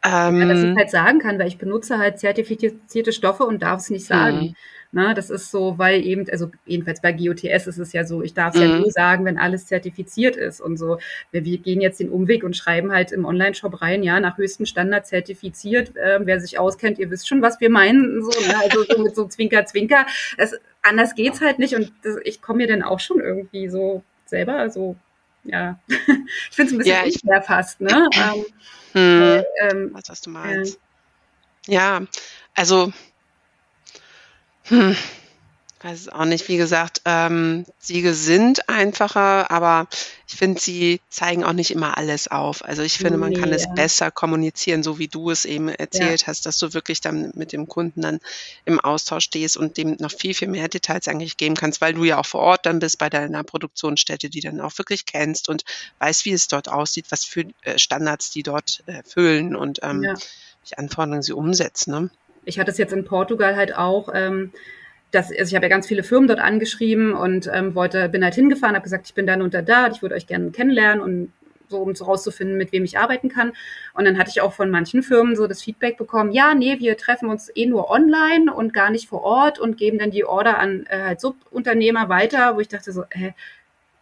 [0.03, 3.81] Ähm, ja, dass ich halt sagen kann, weil ich benutze halt zertifizierte Stoffe und darf
[3.81, 4.38] es nicht sagen.
[4.38, 4.57] Mhm.
[4.90, 8.33] Na, das ist so, weil eben, also jedenfalls bei GOTS ist es ja so, ich
[8.33, 8.66] darf es mhm.
[8.66, 10.98] ja nur sagen, wenn alles zertifiziert ist und so.
[11.31, 14.64] Wir, wir, gehen jetzt den Umweg und schreiben halt im Online-Shop rein, ja, nach höchstem
[14.64, 15.94] Standard zertifiziert.
[15.96, 18.55] Äh, wer sich auskennt, ihr wisst schon, was wir meinen, so, ne?
[18.62, 20.07] also so mit so Zwinker, Zwinker.
[20.38, 24.03] Das, anders geht's halt nicht und das, ich komme mir dann auch schon irgendwie so
[24.24, 24.96] selber so
[25.44, 25.96] ja, ich
[26.51, 28.09] finde es ein bisschen ja, unfair fast, ne?
[28.18, 28.44] Ähm,
[28.92, 30.79] hm, äh, ähm, was, was du meinst.
[31.66, 32.01] Äh, ja,
[32.55, 32.92] also
[34.68, 34.96] hm.
[35.81, 36.48] weiß es auch nicht.
[36.48, 39.87] Wie gesagt, ähm, Siege sind einfacher, aber
[40.26, 42.64] ich finde, sie zeigen auch nicht immer alles auf.
[42.64, 43.74] Also ich finde, man kann Nee, es ja.
[43.74, 45.74] besser kommunizieren, so wie du es eben Ja.
[45.76, 48.18] erzählt hast, dass du wirklich dann mit dem Kunden dann
[48.64, 52.02] im Austausch stehst und dem noch viel, viel mehr Details eigentlich geben kannst, weil du
[52.04, 55.62] ja auch vor Ort dann bist bei deiner Produktionsstätte, die dann auch wirklich kennst und
[56.00, 60.14] weißt, wie es dort aussieht, was für äh, Standards die dort erfüllen und ähm, Ja.
[60.62, 61.92] welche Anforderungen sie umsetzen.
[61.92, 62.11] Ne?
[62.48, 64.52] Ich hatte es jetzt in Portugal halt auch, ähm,
[65.11, 68.34] dass, also ich habe ja ganz viele Firmen dort angeschrieben und ähm, wollte, bin halt
[68.34, 71.32] hingefahren, habe gesagt, ich bin dann unter da, ich würde euch gerne kennenlernen und
[71.68, 73.52] so, um rauszufinden, mit wem ich arbeiten kann.
[73.94, 76.96] Und dann hatte ich auch von manchen Firmen so das Feedback bekommen, ja, nee, wir
[76.96, 80.58] treffen uns eh nur online und gar nicht vor Ort und geben dann die Order
[80.58, 83.34] an äh, halt Subunternehmer weiter, wo ich dachte so, hä,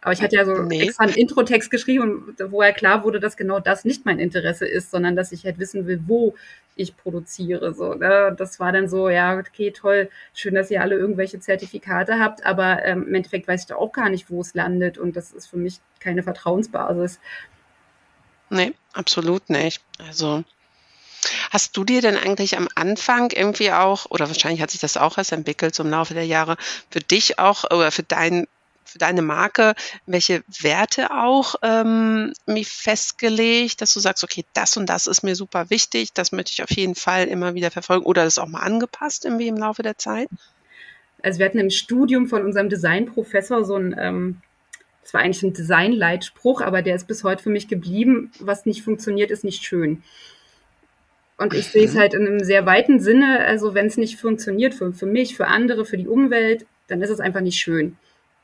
[0.07, 0.83] aber ich hatte ja so Nee.
[0.83, 4.89] extra einen Intro-Text geschrieben, wo ja klar wurde, dass genau das nicht mein Interesse ist,
[4.89, 6.33] sondern dass ich halt wissen will, wo
[6.77, 7.73] ich produziere.
[7.73, 8.33] So, ne?
[8.37, 12.85] Das war dann so, ja, okay, toll, schön, dass ihr alle irgendwelche Zertifikate habt, aber
[12.85, 15.47] ähm, im Endeffekt weiß ich da auch gar nicht, wo es landet und das ist
[15.47, 17.19] für mich keine Vertrauensbasis.
[18.49, 19.83] Nee, absolut nicht.
[20.07, 20.45] Also
[21.51, 25.17] hast du dir denn eigentlich am Anfang irgendwie auch, oder wahrscheinlich hat sich das auch
[25.17, 26.55] erst entwickelt, so im Laufe der Jahre,
[26.89, 28.47] für dich auch oder für dein
[28.87, 29.73] für deine Marke,
[30.05, 35.35] welche Werte auch ähm, mir festgelegt, dass du sagst, okay, das und das ist mir
[35.35, 38.61] super wichtig, das möchte ich auf jeden Fall immer wieder verfolgen oder das auch mal
[38.61, 40.29] angepasst irgendwie im Laufe der Zeit?
[41.23, 44.41] Also wir hatten im Studium von unserem Designprofessor so ein, ähm,
[45.01, 48.31] das war eigentlich ein Designleitspruch, aber der ist bis heute für mich geblieben.
[48.39, 50.03] Was nicht funktioniert, ist nicht schön.
[51.37, 51.99] Und ich sehe es Mhm.
[51.99, 53.39] halt in einem sehr weiten Sinne.
[53.45, 57.09] Also wenn es nicht funktioniert für, für mich, für andere, für die Umwelt, dann ist
[57.09, 57.97] es einfach nicht schön.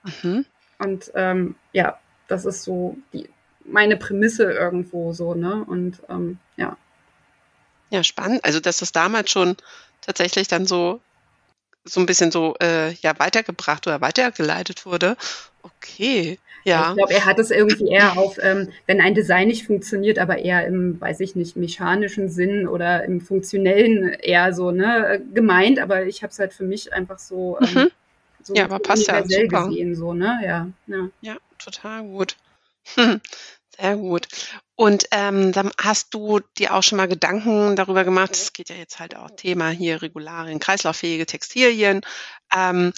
[0.03, 0.45] Mhm.
[0.79, 3.29] Und ähm, ja, das ist so die,
[3.65, 5.63] meine Prämisse irgendwo so, ne?
[5.65, 6.77] Und ähm, ja.
[7.89, 8.43] Ja, spannend.
[8.43, 9.55] Also, dass das damals schon
[10.01, 10.99] tatsächlich dann so
[11.85, 15.17] so ein bisschen so, äh, ja, weitergebracht oder weitergeleitet wurde.
[15.63, 16.89] Okay, ja.
[16.91, 20.37] Ich glaube, er hat es irgendwie eher auf, ähm, wenn ein Design nicht funktioniert, aber
[20.37, 26.05] eher im, weiß ich nicht, mechanischen Sinn oder im funktionellen eher so, ne, gemeint, aber
[26.05, 27.91] ich habe es halt für mich einfach so, ähm, Mhm.
[28.43, 29.67] So Ja, aber passt ja, super.
[29.67, 31.09] gesehen, so, ne, ja, ja.
[31.21, 32.35] Ja, total gut.
[32.95, 33.21] Hm,
[33.79, 34.27] Sehr gut.
[34.75, 38.75] Und ähm, dann hast du dir auch schon mal Gedanken darüber gemacht, es geht ja
[38.75, 42.01] jetzt halt auch Thema hier Regularien, kreislauffähige Textilien.
[42.53, 42.93] Ähm,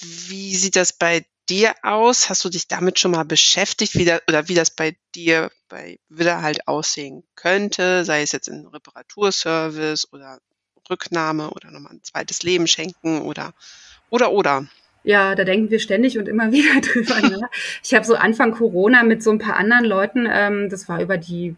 [0.00, 2.28] wie sieht das bei dir aus?
[2.28, 5.98] Hast du dich damit schon mal beschäftigt, wie da, oder wie das bei dir bei
[6.08, 10.38] Willa halt aussehen könnte, sei es jetzt in Reparaturservice oder
[10.90, 13.54] Rücknahme oder nochmal ein zweites Leben schenken oder
[14.10, 14.66] oder oder.
[15.04, 17.50] Ja, da denken wir ständig und immer wieder drüber nach.
[17.82, 21.18] Ich habe so Anfang Corona mit so ein paar anderen Leuten, ähm, das war über
[21.18, 21.56] die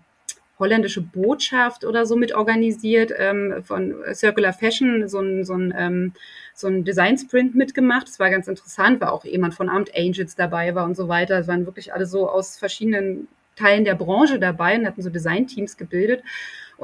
[0.58, 6.12] holländische Botschaft oder so mit organisiert, ähm, von Circular Fashion, so ein, so ein, ähm,
[6.54, 8.06] so ein Design Sprint mitgemacht.
[8.06, 11.40] Das war ganz interessant, war auch jemand von Armed Angels dabei war und so weiter.
[11.40, 13.26] Es waren wirklich alle so aus verschiedenen
[13.56, 16.22] Teilen der Branche dabei und hatten so Designteams gebildet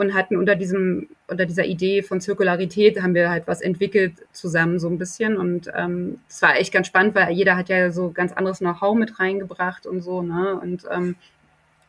[0.01, 4.79] und hatten unter diesem, unter dieser Idee von Zirkularität haben wir halt was entwickelt zusammen
[4.79, 8.11] so ein bisschen und ähm, das war echt ganz spannend, weil jeder hat ja so
[8.11, 10.59] ganz anderes Know-how mit reingebracht und so, ne?
[10.59, 11.17] Und ähm,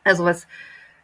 [0.04, 0.46] also was,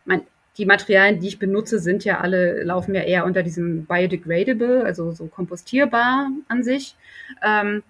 [0.05, 0.21] mein,
[0.59, 5.13] die Materialien, die ich benutze, sind ja alle, laufen ja eher unter diesem biodegradable, also
[5.13, 6.95] so kompostierbar an sich.
[7.43, 7.83] Ähm,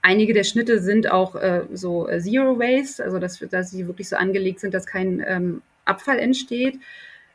[0.00, 4.08] einige der Schnitte sind auch äh, so äh, Zero Waste, also dass, dass sie wirklich
[4.08, 6.78] so angelegt sind, dass kein ähm, Abfall entsteht.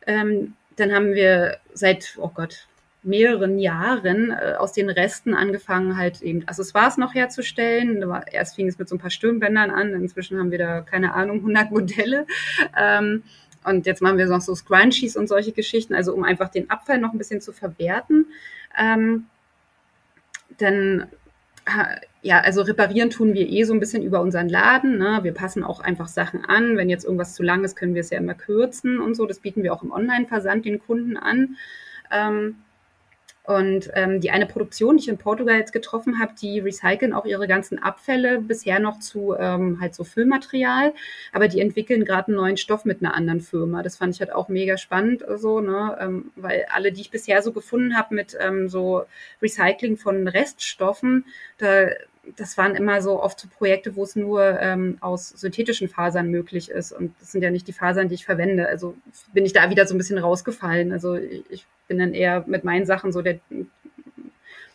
[0.07, 2.67] Ähm, dann haben wir seit, oh Gott,
[3.05, 8.03] mehreren Jahren äh, aus den Resten angefangen, halt eben Accessoires noch herzustellen.
[8.31, 11.37] Erst fing es mit so ein paar Stirnbändern an, inzwischen haben wir da, keine Ahnung,
[11.37, 12.25] 100 Modelle.
[12.75, 13.23] Ähm,
[13.63, 16.99] und jetzt machen wir noch so Scrunchies und solche Geschichten, also um einfach den Abfall
[16.99, 18.27] noch ein bisschen zu verwerten.
[18.77, 19.27] Ähm,
[20.57, 21.07] dann
[22.21, 24.97] ja, also reparieren tun wir eh so ein bisschen über unseren Laden.
[24.97, 25.19] Ne?
[25.23, 26.77] Wir passen auch einfach Sachen an.
[26.77, 29.25] Wenn jetzt irgendwas zu lang ist, können wir es ja immer kürzen und so.
[29.25, 31.57] Das bieten wir auch im Online-Versand den Kunden an.
[32.11, 32.57] Ähm,
[33.47, 37.25] und ähm, die eine Produktion, die ich in Portugal jetzt getroffen habe, die recyceln auch
[37.25, 40.93] ihre ganzen Abfälle bisher noch zu ähm, halt so Füllmaterial,
[41.31, 43.83] aber die entwickeln gerade einen neuen Stoff mit einer anderen Firma.
[43.83, 47.41] Das fand ich halt auch mega spannend, so, ne, ähm, weil alle, die ich bisher
[47.41, 49.03] so gefunden habe mit ähm, so
[49.41, 51.25] Recycling von Reststoffen,
[51.57, 51.87] da
[52.37, 56.69] das waren immer so oft so Projekte, wo es nur ähm, aus synthetischen Fasern möglich
[56.69, 56.91] ist.
[56.91, 58.67] Und das sind ja nicht die Fasern, die ich verwende.
[58.67, 58.95] Also
[59.33, 60.91] bin ich da wieder so ein bisschen rausgefallen.
[60.91, 63.39] Also ich bin dann eher mit meinen Sachen so der,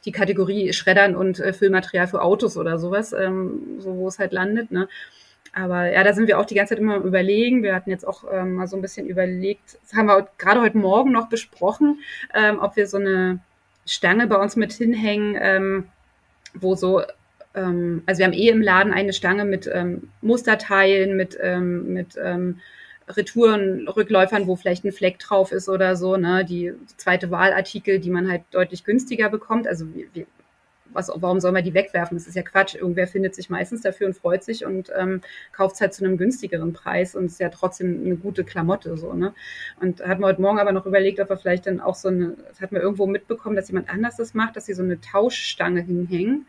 [0.05, 4.33] die Kategorie Schreddern und äh, Füllmaterial für Autos oder sowas, ähm, so wo es halt
[4.33, 4.71] landet.
[4.71, 4.89] Ne?
[5.53, 7.63] Aber ja, da sind wir auch die ganze Zeit immer überlegen.
[7.63, 10.79] Wir hatten jetzt auch ähm, mal so ein bisschen überlegt, das haben wir gerade heute
[10.79, 12.01] Morgen noch besprochen,
[12.35, 13.41] ähm, ob wir so eine
[13.87, 15.89] Stange bei uns mit hinhängen, ähm,
[16.55, 17.03] wo so
[17.55, 22.17] ähm, also wir haben eh im Laden eine Stange mit ähm, Musterteilen, mit, ähm, mit
[22.23, 22.61] ähm,
[23.17, 26.45] Retourenrückläufern, wo vielleicht ein Fleck drauf ist oder so, ne?
[26.45, 29.67] Die zweite Wahlartikel, die man halt deutlich günstiger bekommt.
[29.67, 30.27] Also wir,
[30.93, 32.17] was, warum soll man die wegwerfen?
[32.17, 32.75] Das ist ja Quatsch.
[32.75, 35.21] Irgendwer findet sich meistens dafür und freut sich und ähm,
[35.53, 39.13] kauft es halt zu einem günstigeren Preis und ist ja trotzdem eine gute Klamotte so,
[39.13, 39.35] ne?
[39.81, 42.37] Und hatten wir heute Morgen aber noch überlegt, ob wir vielleicht dann auch so eine,
[42.49, 45.81] das hatten wir irgendwo mitbekommen, dass jemand anders das macht, dass sie so eine Tauschstange
[45.81, 46.47] hinhängen,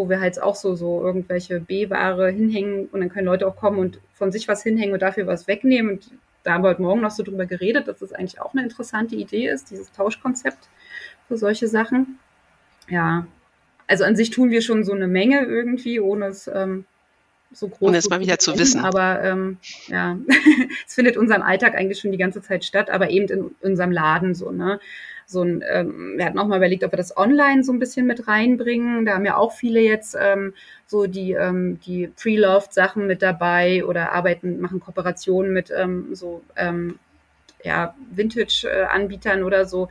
[0.00, 3.78] wo wir halt auch so, so irgendwelche B-Ware hinhängen und dann können Leute auch kommen
[3.78, 5.92] und von sich was hinhängen und dafür was wegnehmen.
[5.92, 6.10] Und
[6.42, 9.14] da haben wir heute Morgen noch so drüber geredet, dass das eigentlich auch eine interessante
[9.14, 10.70] Idee ist, dieses Tauschkonzept
[11.28, 12.18] für solche Sachen.
[12.88, 13.26] Ja,
[13.86, 16.86] also an sich tun wir schon so eine Menge irgendwie, ohne es ähm,
[17.52, 18.80] so groß ohne es mal wieder zu wissen.
[18.80, 19.58] Aber ähm,
[19.88, 20.16] ja,
[20.86, 23.92] es findet in unserem Alltag eigentlich schon die ganze Zeit statt, aber eben in unserem
[23.92, 24.80] Laden so, ne?
[25.30, 28.06] So ein, ähm, wir hatten auch mal überlegt, ob wir das online so ein bisschen
[28.06, 29.06] mit reinbringen.
[29.06, 30.54] Da haben ja auch viele jetzt ähm,
[30.86, 36.98] so die, ähm, die Pre-Loved-Sachen mit dabei oder arbeiten, machen Kooperationen mit ähm, so ähm,
[37.62, 39.88] ja, Vintage-Anbietern oder so.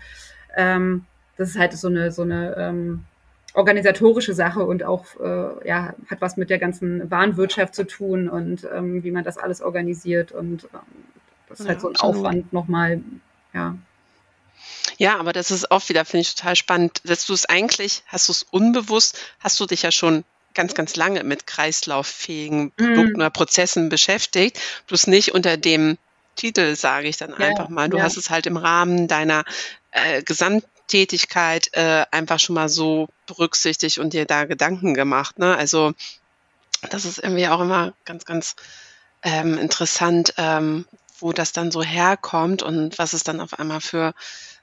[0.57, 1.05] Ähm,
[1.37, 3.05] das ist halt so eine, so eine ähm,
[3.53, 8.67] organisatorische Sache und auch äh, ja, hat was mit der ganzen Warenwirtschaft zu tun und
[8.75, 10.33] ähm, wie man das alles organisiert.
[10.33, 10.79] Und ähm,
[11.47, 12.15] das ist ja, halt so ein absolut.
[12.17, 13.01] Aufwand nochmal,
[13.53, 13.75] ja.
[14.97, 18.27] Ja, aber das ist auch wieder, finde ich total spannend, dass du es eigentlich, hast
[18.27, 23.21] du es unbewusst, hast du dich ja schon ganz, ganz lange mit kreislauffähigen Produkten mm.
[23.21, 25.97] oder Prozessen beschäftigt, bloß nicht unter dem
[26.35, 27.89] Titel, sage ich dann ja, einfach mal.
[27.89, 28.03] Du ja.
[28.03, 29.43] hast es halt im Rahmen deiner
[29.91, 35.39] äh, Gesamt Tätigkeit äh, einfach schon mal so berücksichtigt und dir da Gedanken gemacht.
[35.39, 35.55] Ne?
[35.55, 35.93] Also
[36.89, 38.55] das ist irgendwie auch immer ganz, ganz
[39.23, 40.85] ähm, interessant, ähm,
[41.19, 44.13] wo das dann so herkommt und was es dann auf einmal für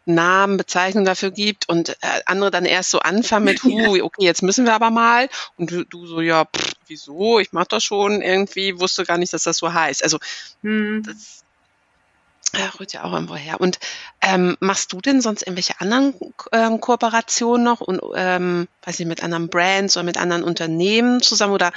[0.06, 4.42] Namen, Bezeichnungen dafür gibt und äh, andere dann erst so anfangen mit, hu, okay, jetzt
[4.42, 8.22] müssen wir aber mal und du, du so, ja, pff, wieso, ich mach das schon
[8.22, 10.02] irgendwie, wusste gar nicht, dass das so heißt.
[10.02, 10.18] Also
[10.62, 11.02] hm.
[11.04, 11.42] das
[12.54, 13.60] ja, rührt ja auch irgendwo her.
[13.60, 13.78] Und
[14.22, 16.14] ähm, machst du denn sonst irgendwelche anderen
[16.52, 21.52] ähm, Kooperationen noch und ähm, weiß ich, mit anderen Brands oder mit anderen Unternehmen zusammen
[21.52, 21.72] oder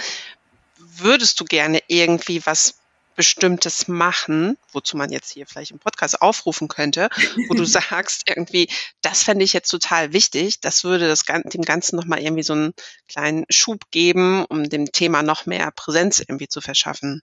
[0.77, 2.78] würdest du gerne irgendwie was
[3.19, 7.09] Bestimmtes machen, wozu man jetzt hier vielleicht im Podcast aufrufen könnte,
[7.49, 8.69] wo du sagst, irgendwie,
[9.01, 12.73] das fände ich jetzt total wichtig, das würde das, dem Ganzen nochmal irgendwie so einen
[13.09, 17.21] kleinen Schub geben, um dem Thema noch mehr Präsenz irgendwie zu verschaffen.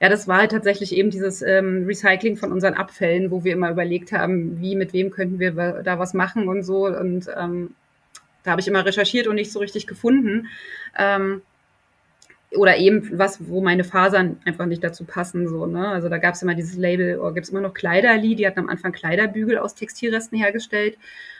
[0.00, 3.70] Ja, das war halt tatsächlich eben dieses ähm, Recycling von unseren Abfällen, wo wir immer
[3.70, 6.86] überlegt haben, wie, mit wem könnten wir da was machen und so.
[6.86, 7.74] Und ähm,
[8.44, 10.48] da habe ich immer recherchiert und nicht so richtig gefunden.
[10.96, 11.42] Ähm,
[12.56, 15.48] oder eben was, wo meine Fasern einfach nicht dazu passen.
[15.48, 15.88] So, ne?
[15.88, 18.60] Also da gab es immer dieses Label, oder gibt es immer noch Kleiderli, die hatten
[18.60, 20.96] am Anfang Kleiderbügel aus Textilresten hergestellt.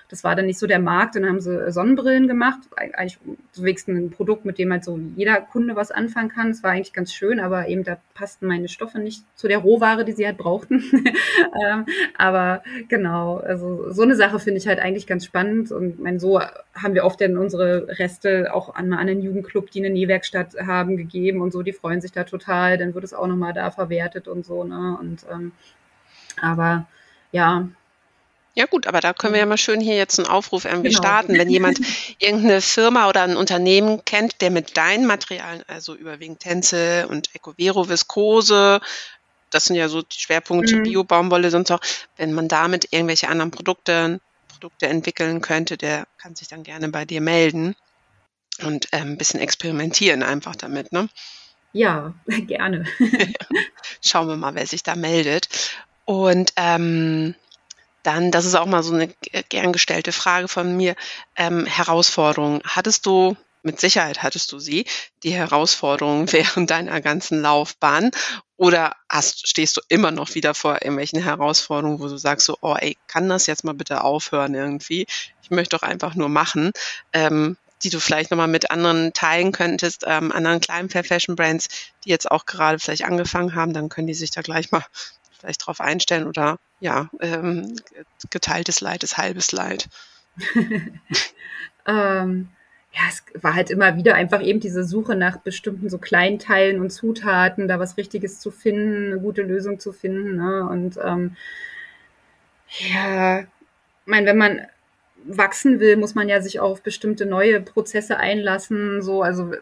[0.09, 1.17] Das war dann nicht so der Markt.
[1.17, 2.61] Und dann haben sie Sonnenbrillen gemacht.
[2.77, 3.19] Eigentlich
[3.57, 6.49] wenigstens ein Produkt, mit dem halt so jeder Kunde was anfangen kann.
[6.49, 10.05] Das war eigentlich ganz schön, aber eben da passten meine Stoffe nicht zu der Rohware,
[10.05, 10.83] die sie halt brauchten.
[11.67, 11.85] ähm,
[12.17, 15.71] aber genau, also so eine Sache finde ich halt eigentlich ganz spannend.
[15.73, 19.85] Und mein, so haben wir oft dann unsere Reste auch an einem anderen Jugendclub, die
[19.85, 21.63] eine Nähwerkstatt haben, gegeben und so.
[21.63, 22.79] Die freuen sich da total.
[22.79, 24.65] Dann wird es auch nochmal da verwertet und so.
[24.65, 24.97] Ne?
[24.99, 25.53] Und ähm,
[26.41, 26.87] aber
[27.33, 27.69] ja,
[28.59, 30.99] ja gut, aber da können wir ja mal schön hier jetzt einen Aufruf irgendwie genau.
[30.99, 31.39] starten.
[31.39, 31.79] Wenn jemand
[32.19, 37.89] irgendeine Firma oder ein Unternehmen kennt, der mit deinen Materialien, also überwiegend Tänze und Ecovero
[37.89, 38.81] Viskose,
[39.51, 40.83] das sind ja so die Schwerpunkte mhm.
[40.83, 41.79] Bio-Baumwolle, sonst auch,
[42.17, 47.05] wenn man damit irgendwelche anderen Produkte, Produkte entwickeln könnte, der kann sich dann gerne bei
[47.05, 47.77] dir melden
[48.65, 51.09] und ähm, ein bisschen experimentieren einfach damit, ne?
[51.73, 52.87] Ja, gerne.
[54.05, 55.49] Schauen wir mal, wer sich da meldet.
[56.05, 57.37] Und ähm,
[58.09, 59.13] dann, das ist auch mal so eine
[59.51, 60.97] gern gestellte Frage von mir,
[61.37, 62.63] ähm, Herausforderungen.
[62.65, 64.87] Hattest du, mit Sicherheit hattest du sie,
[65.23, 68.11] die Herausforderungen während deiner ganzen Laufbahn?
[68.57, 72.77] Oder hast, stehst du immer noch wieder vor irgendwelchen Herausforderungen, wo du sagst so, oh
[72.81, 75.07] ey, kann das jetzt mal bitte aufhören irgendwie?
[75.43, 76.73] Ich möchte doch einfach nur machen.
[77.13, 81.69] Ähm, die du vielleicht nochmal mit anderen teilen könntest, ähm, anderen kleinen Fair Fashion Brands,
[82.05, 84.85] die jetzt auch gerade vielleicht angefangen haben, dann können die sich da gleich mal
[85.39, 87.77] vielleicht drauf einstellen oder ja, ähm,
[88.31, 89.89] geteiltes Leid ist halbes Leid.
[91.87, 92.49] ähm,
[92.93, 96.91] ja, es war halt immer wieder einfach eben diese Suche nach bestimmten so Kleinteilen und
[96.91, 100.37] Zutaten, da was Richtiges zu finden, eine gute Lösung zu finden.
[100.37, 100.67] Ne?
[100.69, 101.37] Und ähm,
[102.93, 103.47] ja, ich
[104.07, 104.61] meine, wenn man
[105.25, 109.03] wachsen will, muss man ja sich auch auf bestimmte neue Prozesse einlassen.
[109.03, 109.53] So, also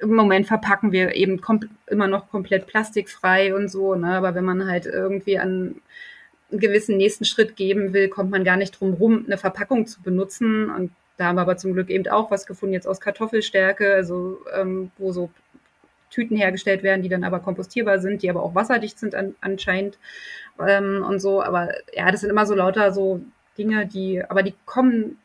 [0.00, 1.40] im Moment verpacken wir eben
[1.86, 4.14] immer noch komplett plastikfrei und so, ne?
[4.14, 5.80] aber wenn man halt irgendwie an
[6.50, 10.02] einen gewissen nächsten Schritt geben will, kommt man gar nicht drum rum, eine Verpackung zu
[10.02, 13.92] benutzen und Da haben wir aber zum Glück eben auch was gefunden, jetzt aus Kartoffelstärke,
[13.94, 15.30] also ähm, wo so
[16.10, 19.98] Tüten hergestellt werden, die dann aber kompostierbar sind, die aber auch wasserdicht sind an, anscheinend
[20.58, 21.42] ähm, und so.
[21.42, 23.20] Aber ja, das sind immer so lauter so
[23.58, 25.18] Dinge, die, aber die kommen,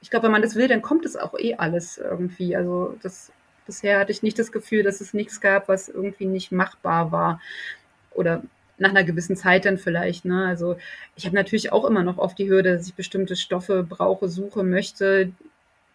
[0.00, 2.56] ich glaube, wenn man das will, dann kommt es auch eh alles irgendwie.
[2.56, 3.30] Also das
[3.66, 7.40] bisher hatte ich nicht das Gefühl, dass es nichts gab, was irgendwie nicht machbar war.
[8.12, 8.42] Oder
[8.78, 10.24] nach einer gewissen Zeit dann vielleicht.
[10.24, 10.46] Ne?
[10.46, 10.76] Also
[11.16, 14.62] ich habe natürlich auch immer noch oft die Hürde, dass ich bestimmte Stoffe brauche, suche,
[14.62, 15.32] möchte,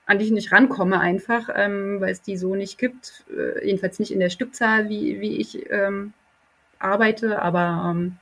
[0.06, 3.24] an die ich nicht rankomme einfach, ähm, weil es die so nicht gibt.
[3.30, 6.14] Äh, jedenfalls nicht in der Stückzahl, wie, wie ich ähm,
[6.80, 7.42] arbeite.
[7.42, 8.18] Aber ähm,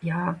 [0.00, 0.40] ja,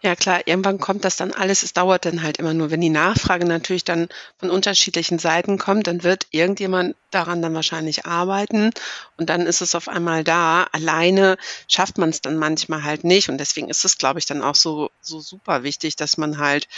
[0.00, 1.62] ja klar, irgendwann kommt das dann alles.
[1.62, 2.70] Es dauert dann halt immer nur.
[2.70, 8.06] Wenn die Nachfrage natürlich dann von unterschiedlichen Seiten kommt, dann wird irgendjemand daran dann wahrscheinlich
[8.06, 8.70] arbeiten
[9.16, 10.64] und dann ist es auf einmal da.
[10.72, 11.36] Alleine
[11.66, 14.54] schafft man es dann manchmal halt nicht und deswegen ist es, glaube ich, dann auch
[14.54, 16.68] so, so super wichtig, dass man halt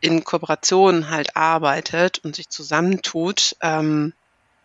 [0.00, 4.12] in Kooperation halt arbeitet und sich zusammentut, ähm,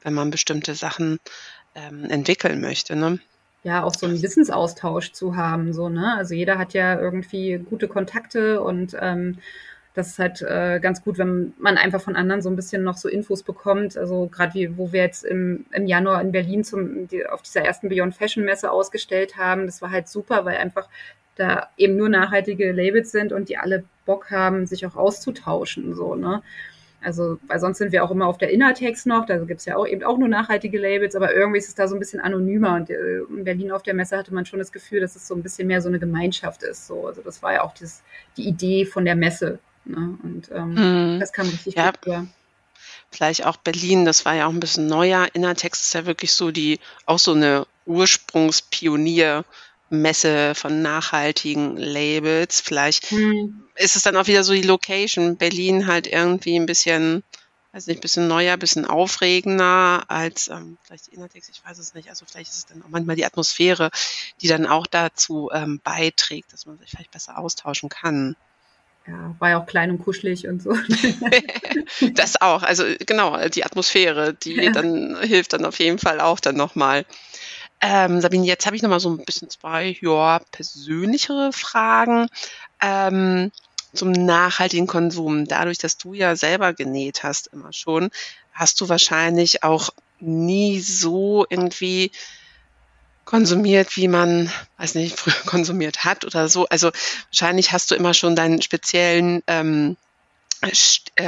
[0.02, 1.20] wenn man bestimmte Sachen
[1.76, 2.96] ähm, entwickeln möchte.
[2.96, 3.20] Ne?
[3.64, 5.74] Ja auch so einen Wissensaustausch zu haben.
[5.74, 6.16] So, ne?
[6.18, 9.38] Also jeder hat ja irgendwie gute Kontakte und ähm,
[9.94, 12.98] das ist halt äh, ganz gut, wenn man einfach von anderen so ein bisschen noch
[12.98, 13.96] so Infos bekommt.
[13.96, 17.62] Also gerade wie, wo wir jetzt im, im Januar in Berlin zum, die, auf dieser
[17.62, 20.90] ersten Beyond Fashion Messe ausgestellt haben, das war halt super, weil einfach
[21.36, 25.96] da eben nur nachhaltige Labels sind und die alle Bock haben, sich auch auszutauschen.
[25.96, 26.42] So, ne?
[27.04, 29.76] Also, weil sonst sind wir auch immer auf der Innertext noch, da gibt es ja
[29.76, 32.76] auch eben auch nur nachhaltige Labels, aber irgendwie ist es da so ein bisschen anonymer.
[32.76, 35.36] Und äh, in Berlin auf der Messe hatte man schon das Gefühl, dass es so
[35.36, 36.88] ein bisschen mehr so eine Gemeinschaft ist.
[36.88, 37.08] So.
[37.08, 38.04] Also das war ja auch das,
[38.38, 39.60] die Idee von der Messe.
[39.86, 40.18] Ne?
[40.24, 41.20] Und ähm, hm.
[41.20, 41.92] das kam richtig ja.
[41.92, 42.28] gut rüber
[43.12, 45.28] vielleicht auch Berlin, das war ja auch ein bisschen neuer.
[45.34, 49.46] Innertext ist ja wirklich so die, auch so eine Ursprungspionier
[50.02, 52.62] Messe von nachhaltigen Labels.
[52.62, 53.64] Vielleicht hm.
[53.76, 55.38] ist es dann auch wieder so die Location.
[55.38, 57.24] Berlin halt irgendwie ein bisschen,
[57.72, 61.78] weiß nicht, ein bisschen neuer, ein bisschen aufregender als ähm, vielleicht die Innertext, ich weiß
[61.78, 62.10] es nicht.
[62.10, 63.92] Also vielleicht ist es dann auch manchmal die Atmosphäre,
[64.42, 68.36] die dann auch dazu ähm, beiträgt, dass man sich vielleicht besser austauschen kann.
[69.08, 70.72] Ja, war ja auch klein und kuschelig und so.
[72.14, 74.72] das auch, also genau, die Atmosphäre, die ja.
[74.72, 77.06] dann hilft dann auf jeden Fall auch dann nochmal.
[77.86, 82.30] Ähm, Sabine, jetzt habe ich noch mal so ein bisschen zwei ja, persönlichere Fragen
[82.82, 83.52] ähm,
[83.94, 85.50] zum nachhaltigen Konsum.
[85.50, 88.10] Dadurch, dass du ja selber genäht hast, immer schon,
[88.54, 89.90] hast du wahrscheinlich auch
[90.22, 92.12] nie so irgendwie
[93.26, 96.66] konsumiert, wie man, weiß nicht, früher konsumiert hat oder so.
[96.68, 96.90] Also
[97.32, 100.03] wahrscheinlich hast du immer schon deinen speziellen ähm, äh,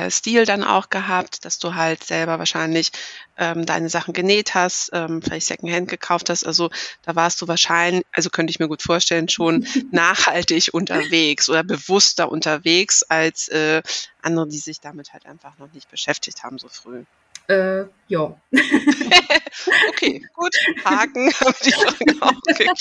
[0.09, 2.91] Stil dann auch gehabt, dass du halt selber wahrscheinlich
[3.37, 6.45] ähm, deine Sachen genäht hast, ähm, vielleicht Secondhand gekauft hast.
[6.45, 6.69] Also
[7.03, 12.31] da warst du wahrscheinlich, also könnte ich mir gut vorstellen, schon nachhaltig unterwegs oder bewusster
[12.31, 13.81] unterwegs als äh,
[14.21, 17.03] andere, die sich damit halt einfach noch nicht beschäftigt haben so früh.
[17.47, 18.35] Äh, ja.
[19.89, 20.55] okay, gut.
[20.83, 22.79] Haken haben die Frage auch geklärt.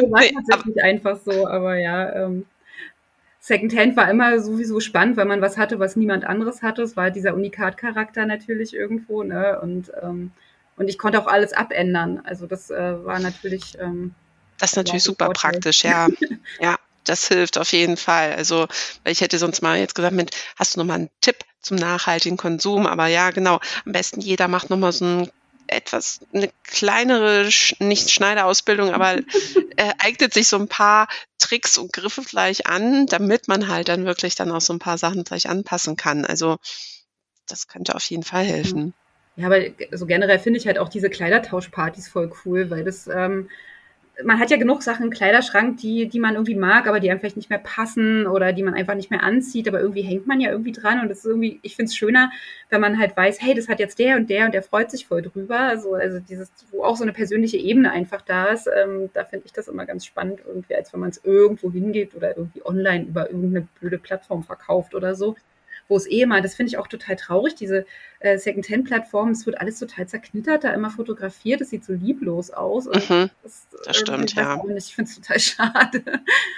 [0.00, 2.46] Das war nee, tatsächlich einfach so, aber ja, ähm,
[3.44, 6.82] Secondhand war immer sowieso spannend, weil man was hatte, was niemand anderes hatte.
[6.82, 9.58] Es war dieser Unikat-Charakter natürlich irgendwo, ne?
[9.60, 10.30] Und, ähm,
[10.76, 12.22] und ich konnte auch alles abändern.
[12.24, 13.76] Also das äh, war natürlich.
[13.80, 14.14] Ähm,
[14.58, 16.06] das ist natürlich super praktisch, ja.
[16.60, 18.32] ja, das hilft auf jeden Fall.
[18.34, 18.68] Also,
[19.04, 22.36] ich hätte sonst mal jetzt gesagt, mit, hast du noch mal einen Tipp zum nachhaltigen
[22.36, 22.86] Konsum?
[22.86, 23.58] Aber ja, genau.
[23.84, 25.30] Am besten jeder macht noch mal so einen
[25.66, 27.48] etwas eine kleinere,
[27.78, 29.16] nicht Schneiderausbildung, aber
[29.76, 31.08] äh, eignet sich so ein paar
[31.38, 34.98] Tricks und Griffe vielleicht an, damit man halt dann wirklich dann auch so ein paar
[34.98, 36.24] Sachen vielleicht anpassen kann.
[36.24, 36.58] Also
[37.48, 38.94] das könnte auf jeden Fall helfen.
[39.36, 39.60] Ja, aber
[39.92, 43.48] so generell finde ich halt auch diese Kleidertauschpartys voll cool, weil das ähm,
[44.24, 47.18] man hat ja genug Sachen im Kleiderschrank, die, die man irgendwie mag, aber die einem
[47.18, 50.40] vielleicht nicht mehr passen oder die man einfach nicht mehr anzieht, aber irgendwie hängt man
[50.40, 52.30] ja irgendwie dran und das ist irgendwie, ich finde es schöner,
[52.68, 55.06] wenn man halt weiß, hey, das hat jetzt der und der und der freut sich
[55.06, 55.58] voll drüber.
[55.58, 59.46] Also, also dieses, wo auch so eine persönliche Ebene einfach da ist, ähm, da finde
[59.46, 63.04] ich das immer ganz spannend irgendwie, als wenn man es irgendwo hingeht oder irgendwie online
[63.04, 65.36] über irgendeine blöde Plattform verkauft oder so
[65.88, 67.86] wo es eh mal, das finde ich auch total traurig, diese
[68.20, 72.86] äh, Second-Hand-Plattformen, es wird alles total zerknittert, da immer fotografiert, es sieht so lieblos aus.
[72.86, 74.62] Mhm, das, das stimmt, ja.
[74.76, 76.02] Ich finde es total schade.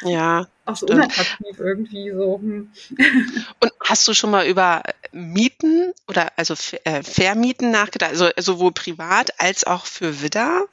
[0.02, 0.46] Ja.
[0.66, 1.04] auch so stimmt.
[1.04, 2.38] unattraktiv irgendwie so.
[2.38, 2.70] Hm.
[3.60, 6.54] Und hast du schon mal über Mieten oder also
[6.84, 10.64] äh, Vermieten nachgedacht, also sowohl privat als auch für Widder?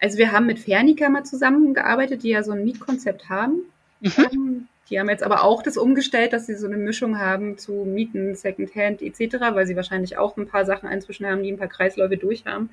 [0.00, 3.62] Also wir haben mit Fernica mal zusammengearbeitet, die ja so ein Mietkonzept haben.
[4.00, 4.12] Mhm.
[4.32, 7.84] Ähm, die haben jetzt aber auch das umgestellt, dass sie so eine Mischung haben zu
[7.84, 11.68] Mieten, Secondhand etc., weil sie wahrscheinlich auch ein paar Sachen inzwischen haben, die ein paar
[11.68, 12.70] Kreisläufe durch haben.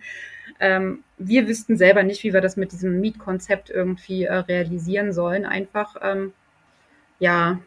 [0.59, 5.45] Ähm, wir wüssten selber nicht, wie wir das mit diesem Mietkonzept irgendwie äh, realisieren sollen.
[5.45, 6.33] Einfach, ähm,
[7.17, 7.59] ja,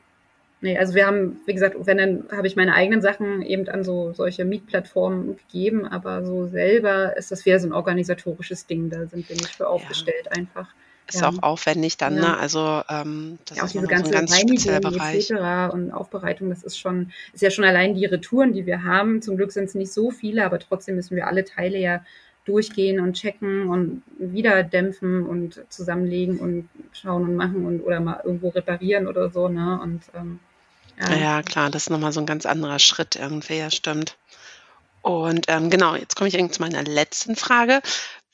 [0.61, 3.83] nee, also wir haben, wie gesagt, wenn dann habe ich meine eigenen Sachen eben an
[3.83, 9.07] so solche Mietplattformen gegeben, aber so selber ist das wieder so ein organisatorisches Ding, da
[9.07, 10.33] sind wir nicht für aufgestellt ja.
[10.33, 10.69] einfach.
[11.09, 11.29] Ist ja.
[11.29, 12.21] auch aufwendig dann, ja.
[12.21, 12.39] ne?
[12.39, 15.31] Also ähm, das ja, auch ist diese ganze so ganz spezieller Bereich.
[15.31, 15.73] etc.
[15.73, 19.23] und Aufbereitung, das ist schon, ist ja schon allein die Retouren, die wir haben.
[19.23, 22.05] Zum Glück sind es nicht so viele, aber trotzdem müssen wir alle Teile ja
[22.45, 28.21] durchgehen und checken und wieder dämpfen und zusammenlegen und schauen und machen und oder mal
[28.25, 29.81] irgendwo reparieren oder so, ne?
[29.83, 30.41] Und ähm,
[30.99, 31.17] ja.
[31.17, 34.17] ja, klar, das ist nochmal so ein ganz anderer Schritt irgendwie, ja, stimmt.
[35.03, 37.81] Und ähm, genau, jetzt komme ich zu meiner letzten Frage.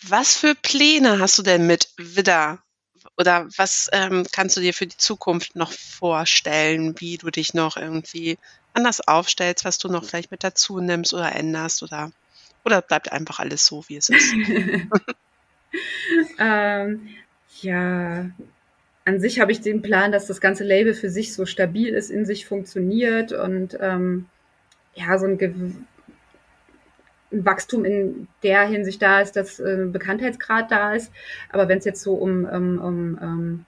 [0.09, 2.63] Was für Pläne hast du denn mit Widder?
[3.17, 7.77] Oder was ähm, kannst du dir für die Zukunft noch vorstellen, wie du dich noch
[7.77, 8.39] irgendwie
[8.75, 12.11] anders aufstellst, was du noch vielleicht mit dazu nimmst oder änderst oder,
[12.65, 14.33] oder bleibt einfach alles so, wie es ist?
[16.39, 17.09] ähm,
[17.61, 18.31] ja,
[19.05, 22.11] an sich habe ich den Plan, dass das ganze Label für sich so stabil ist,
[22.11, 24.27] in sich funktioniert und ähm,
[24.95, 25.87] ja, so ein
[27.33, 31.11] Wachstum in der Hinsicht da ist, dass äh, Bekanntheitsgrad da ist.
[31.51, 33.67] Aber wenn es jetzt so um, um, um um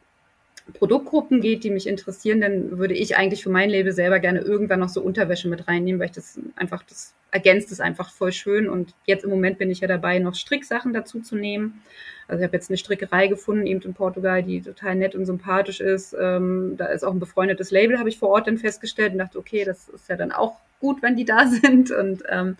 [0.72, 4.80] Produktgruppen geht, die mich interessieren, dann würde ich eigentlich für mein Label selber gerne irgendwann
[4.80, 8.68] noch so Unterwäsche mit reinnehmen, weil ich das einfach, das ergänzt es einfach voll schön.
[8.68, 11.82] Und jetzt im Moment bin ich ja dabei, noch Stricksachen dazu zu nehmen.
[12.28, 15.80] Also ich habe jetzt eine Strickerei gefunden, eben in Portugal, die total nett und sympathisch
[15.80, 16.16] ist.
[16.18, 19.38] Ähm, da ist auch ein befreundetes Label, habe ich vor Ort dann festgestellt und dachte,
[19.38, 21.90] okay, das ist ja dann auch gut, wenn die da sind.
[21.90, 22.56] Und ähm,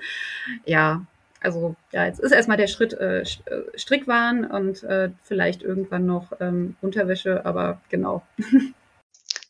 [0.67, 1.07] ja,
[1.45, 3.25] also ja, jetzt ist erstmal der Schritt äh, äh,
[3.75, 8.23] Strickwaren und äh, vielleicht irgendwann noch ähm, Unterwäsche, aber genau.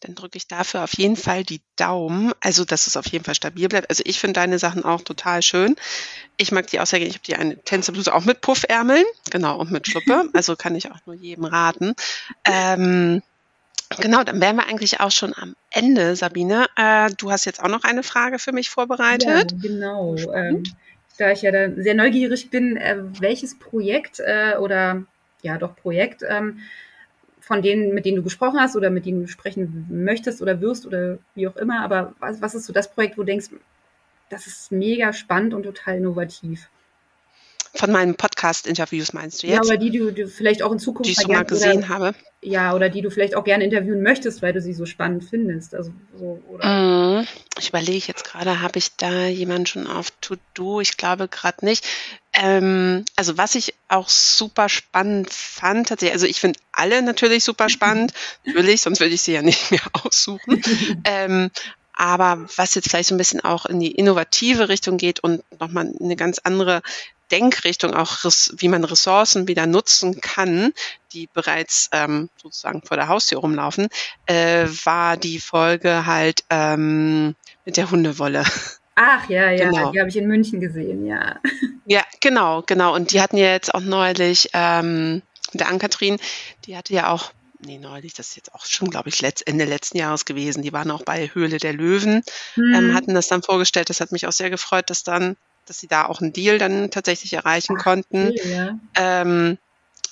[0.01, 3.35] Dann drücke ich dafür auf jeden Fall die Daumen, also dass es auf jeden Fall
[3.35, 3.89] stabil bleibt.
[3.89, 5.77] Also ich finde deine Sachen auch total schön.
[6.37, 7.09] Ich mag die auch sehr gerne.
[7.09, 10.29] Ich habe die eine Tänzerbluse auch mit Puffärmeln, genau, und mit Schluppe.
[10.35, 11.95] Also kann ich auch nur jedem raten.
[12.45, 13.23] Ähm,
[14.01, 16.67] Genau, dann wären wir eigentlich auch schon am Ende, Sabine.
[16.77, 19.53] Äh, du hast jetzt auch noch eine Frage für mich vorbereitet.
[19.53, 20.17] Ja, genau.
[20.35, 20.65] Ähm,
[21.17, 25.05] da ich ja da sehr neugierig bin, äh, welches Projekt äh, oder
[25.43, 26.61] ja doch Projekt ähm,
[27.41, 30.87] von denen, mit denen du gesprochen hast oder mit denen du sprechen möchtest oder wirst
[30.87, 33.49] oder wie auch immer, aber was, was ist so das Projekt, wo du denkst,
[34.31, 36.69] das ist mega spannend und total innovativ?
[37.77, 39.57] Von meinen Podcast-Interviews meinst du jetzt?
[39.57, 41.89] Ja, aber die, die du vielleicht auch in Zukunft die ich so mal gesehen oder,
[41.89, 42.15] habe.
[42.41, 45.75] Ja, oder die du vielleicht auch gerne interviewen möchtest, weil du sie so spannend findest.
[45.75, 47.21] Also so, oder?
[47.21, 47.27] Mm,
[47.59, 50.81] ich überlege jetzt gerade, habe ich da jemanden schon auf To-Do?
[50.81, 51.85] Ich glaube gerade nicht.
[52.33, 57.69] Ähm, also was ich auch super spannend fand, tatsächlich, also ich finde alle natürlich super
[57.69, 58.13] spannend,
[58.45, 60.63] natürlich, sonst würde ich sie ja nicht mehr aussuchen.
[61.05, 61.51] ähm,
[61.97, 65.93] aber was jetzt vielleicht so ein bisschen auch in die innovative Richtung geht und nochmal
[66.01, 66.83] eine ganz andere
[67.31, 68.19] Denkrichtung, auch
[68.59, 70.73] wie man Ressourcen wieder nutzen kann,
[71.13, 73.89] die bereits ähm, sozusagen vor der Haustür rumlaufen,
[74.27, 77.35] äh, war die Folge halt ähm,
[77.65, 78.45] mit der Hundewolle.
[78.97, 79.91] Ach ja, ja, genau.
[79.91, 81.37] die habe ich in München gesehen, ja.
[81.87, 82.95] Ja, genau, genau.
[82.95, 85.23] Und die hatten ja jetzt auch neulich, ähm,
[85.53, 86.19] der Ann-Kathrin,
[86.65, 89.65] die hatte ja auch nee, neulich, das ist jetzt auch schon, glaube ich, letzt, Ende
[89.65, 90.63] letzten Jahres gewesen.
[90.63, 92.23] Die waren auch bei Höhle der Löwen,
[92.55, 92.75] hm.
[92.75, 93.91] ähm, hatten das dann vorgestellt.
[93.91, 95.37] Das hat mich auch sehr gefreut, dass dann
[95.67, 98.29] dass sie da auch einen Deal dann tatsächlich erreichen Ach, konnten.
[98.29, 98.79] Cool, ja.
[98.97, 99.59] ähm,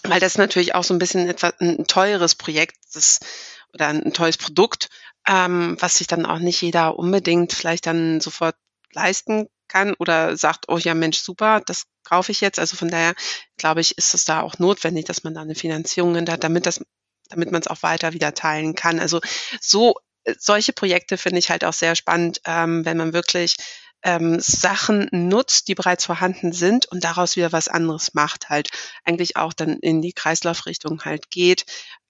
[0.03, 3.25] weil das natürlich auch so ein bisschen etwas ein teures Projekt ist
[3.73, 4.89] oder ein, ein teures Produkt,
[5.27, 8.57] ähm, was sich dann auch nicht jeder unbedingt vielleicht dann sofort
[8.93, 12.59] leisten kann oder sagt, oh ja Mensch, super, das kaufe ich jetzt.
[12.59, 13.15] Also von daher
[13.57, 16.85] glaube ich, ist es da auch notwendig, dass man da eine Finanzierung hat, damit das,
[17.33, 19.01] damit man es auch weiter wieder teilen kann.
[19.01, 19.21] Also
[19.61, 19.95] so
[20.39, 23.57] solche Projekte finde ich halt auch sehr spannend, ähm, wenn man wirklich
[24.05, 28.69] ähm, Sachen nutzt, die bereits vorhanden sind und daraus wieder was anderes macht, halt
[29.05, 31.65] eigentlich auch dann in die Kreislaufrichtung halt geht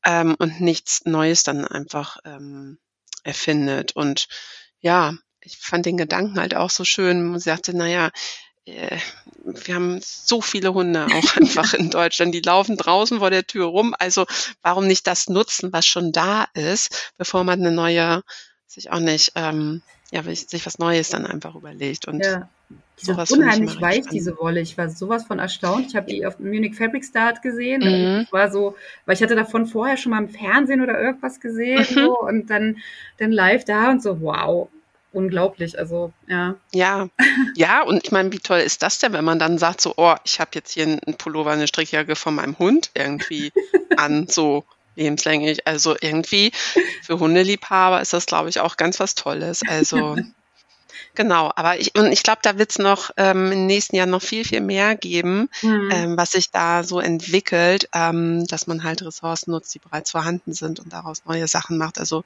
[0.04, 2.78] ähm, und nichts Neues dann einfach ähm,
[3.24, 3.92] erfindet.
[3.92, 4.28] Und
[4.80, 7.30] ja, ich fand den Gedanken halt auch so schön.
[7.30, 8.10] Man sagte, naja, äh,
[8.64, 13.66] wir haben so viele Hunde auch einfach in Deutschland, die laufen draußen vor der Tür
[13.66, 13.94] rum.
[13.98, 14.26] Also
[14.62, 18.22] warum nicht das nutzen, was schon da ist, bevor man eine neue,
[18.66, 19.82] sich auch nicht, ähm,
[20.12, 22.06] ja, sich was Neues dann einfach überlegt.
[22.06, 22.48] Und ja.
[22.96, 24.60] sowas unheimlich weich, diese Wolle.
[24.60, 25.86] Ich war sowas von erstaunt.
[25.88, 27.80] Ich habe die auf Munich Fabric Start gesehen.
[27.80, 28.20] Mhm.
[28.24, 31.80] Ich war so, weil ich hatte davon vorher schon mal im Fernsehen oder irgendwas gesehen
[31.90, 31.94] mhm.
[31.94, 32.76] so, und dann,
[33.18, 34.68] dann live da und so, wow,
[35.12, 35.78] unglaublich.
[35.78, 36.56] Also, ja.
[36.72, 37.08] Ja,
[37.54, 40.14] ja, und ich meine, wie toll ist das denn, wenn man dann sagt, so, oh,
[40.24, 43.52] ich habe jetzt hier einen Pullover, eine Strickjacke von meinem Hund irgendwie
[43.96, 44.64] an, so
[44.96, 45.66] lebenslänglich.
[45.66, 46.52] Also irgendwie
[47.02, 49.62] für Hundeliebhaber ist das, glaube ich, auch ganz was Tolles.
[49.66, 50.16] Also
[51.14, 54.22] genau, aber ich, und ich glaube, da wird es noch ähm, im nächsten Jahr noch
[54.22, 55.90] viel, viel mehr geben, mhm.
[55.92, 60.52] ähm, was sich da so entwickelt, ähm, dass man halt Ressourcen nutzt, die bereits vorhanden
[60.52, 61.98] sind und daraus neue Sachen macht.
[61.98, 62.24] Also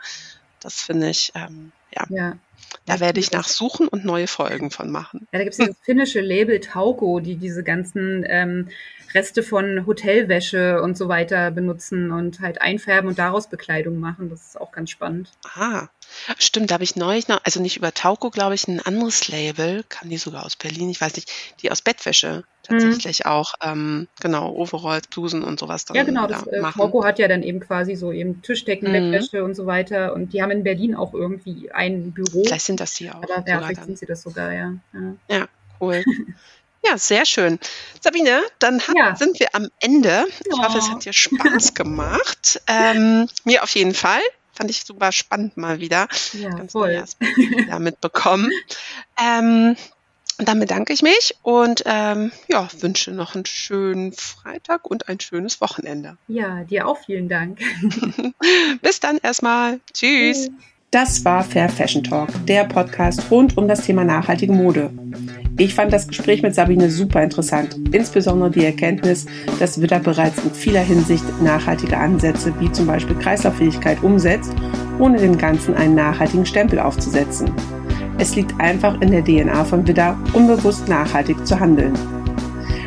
[0.61, 2.05] das finde ich, ähm, ja.
[2.11, 2.39] ja.
[2.85, 5.27] Da werde ich nachsuchen und neue Folgen von machen.
[5.33, 8.69] Ja, da gibt es das finnische Label Tauko, die diese ganzen ähm,
[9.15, 14.31] Reste von Hotelwäsche und so weiter benutzen und halt einfärben und daraus Bekleidung machen.
[14.31, 15.31] Das ist auch ganz spannend.
[15.55, 15.89] Ah,
[16.39, 19.85] stimmt, da habe ich neulich noch, also nicht über Tauko, glaube ich, ein anderes Label,
[19.89, 21.31] kam die sogar aus Berlin, ich weiß nicht,
[21.63, 22.79] die aus Bettwäsche mhm.
[22.79, 27.19] tatsächlich auch, ähm, genau, Overalls, Blusen und sowas dann Ja, genau, das, äh, Tauko hat
[27.19, 29.11] ja dann eben quasi so eben Tischdecken, mhm.
[29.11, 32.45] Bettwäsche und so weiter und die haben in Berlin auch irgendwie ein Büro.
[32.45, 33.23] Vielleicht sind das die auch.
[33.23, 34.75] Aber ja, vielleicht sind sie das sogar, ja.
[34.93, 35.49] Ja, ja
[35.81, 36.05] cool.
[36.85, 37.59] Ja, sehr schön.
[38.01, 39.17] Sabine, dann hat, ja.
[39.17, 40.27] sind wir am Ende.
[40.45, 42.61] Ich hoffe, es hat dir Spaß gemacht.
[42.69, 44.21] ähm, mir auf jeden Fall.
[44.57, 46.09] Fand ich super spannend mal wieder.
[46.33, 47.05] Ja, Ganz voll.
[47.69, 48.51] damit bekommen.
[49.23, 49.77] Ähm,
[50.39, 55.61] dann bedanke ich mich und ähm, ja, wünsche noch einen schönen Freitag und ein schönes
[55.61, 56.19] Wochenende.
[56.29, 57.61] Ja, dir auch vielen Dank.
[58.83, 59.81] Bis dann erstmal.
[59.95, 60.51] Tschüss.
[60.97, 64.89] Das war Fair Fashion Talk, der Podcast rund um das Thema nachhaltige Mode.
[65.59, 69.27] Ich fand das Gespräch mit Sabine super interessant, insbesondere die Erkenntnis,
[69.59, 74.55] dass Widder bereits in vieler Hinsicht nachhaltige Ansätze wie zum Beispiel Kreislauffähigkeit umsetzt,
[74.99, 77.53] ohne dem Ganzen einen nachhaltigen Stempel aufzusetzen.
[78.17, 81.93] Es liegt einfach in der DNA von Widder, unbewusst nachhaltig zu handeln.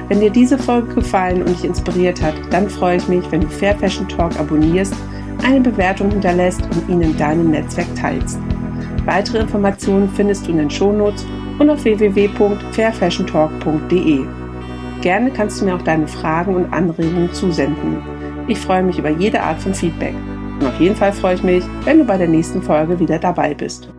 [0.08, 3.50] Wenn dir diese Folge gefallen und dich inspiriert hat, dann freue ich mich, wenn du
[3.50, 4.96] Fair Fashion Talk abonnierst
[5.44, 8.38] eine Bewertung hinterlässt und ihn in deinem Netzwerk teilst.
[9.06, 11.26] Weitere Informationen findest du in den Shownotes
[11.58, 14.26] und auf www.fairfashiontalk.de.
[15.02, 18.04] Gerne kannst du mir auch deine Fragen und Anregungen zusenden.
[18.48, 20.14] Ich freue mich über jede Art von Feedback.
[20.60, 23.54] Und auf jeden Fall freue ich mich, wenn du bei der nächsten Folge wieder dabei
[23.54, 23.90] bist.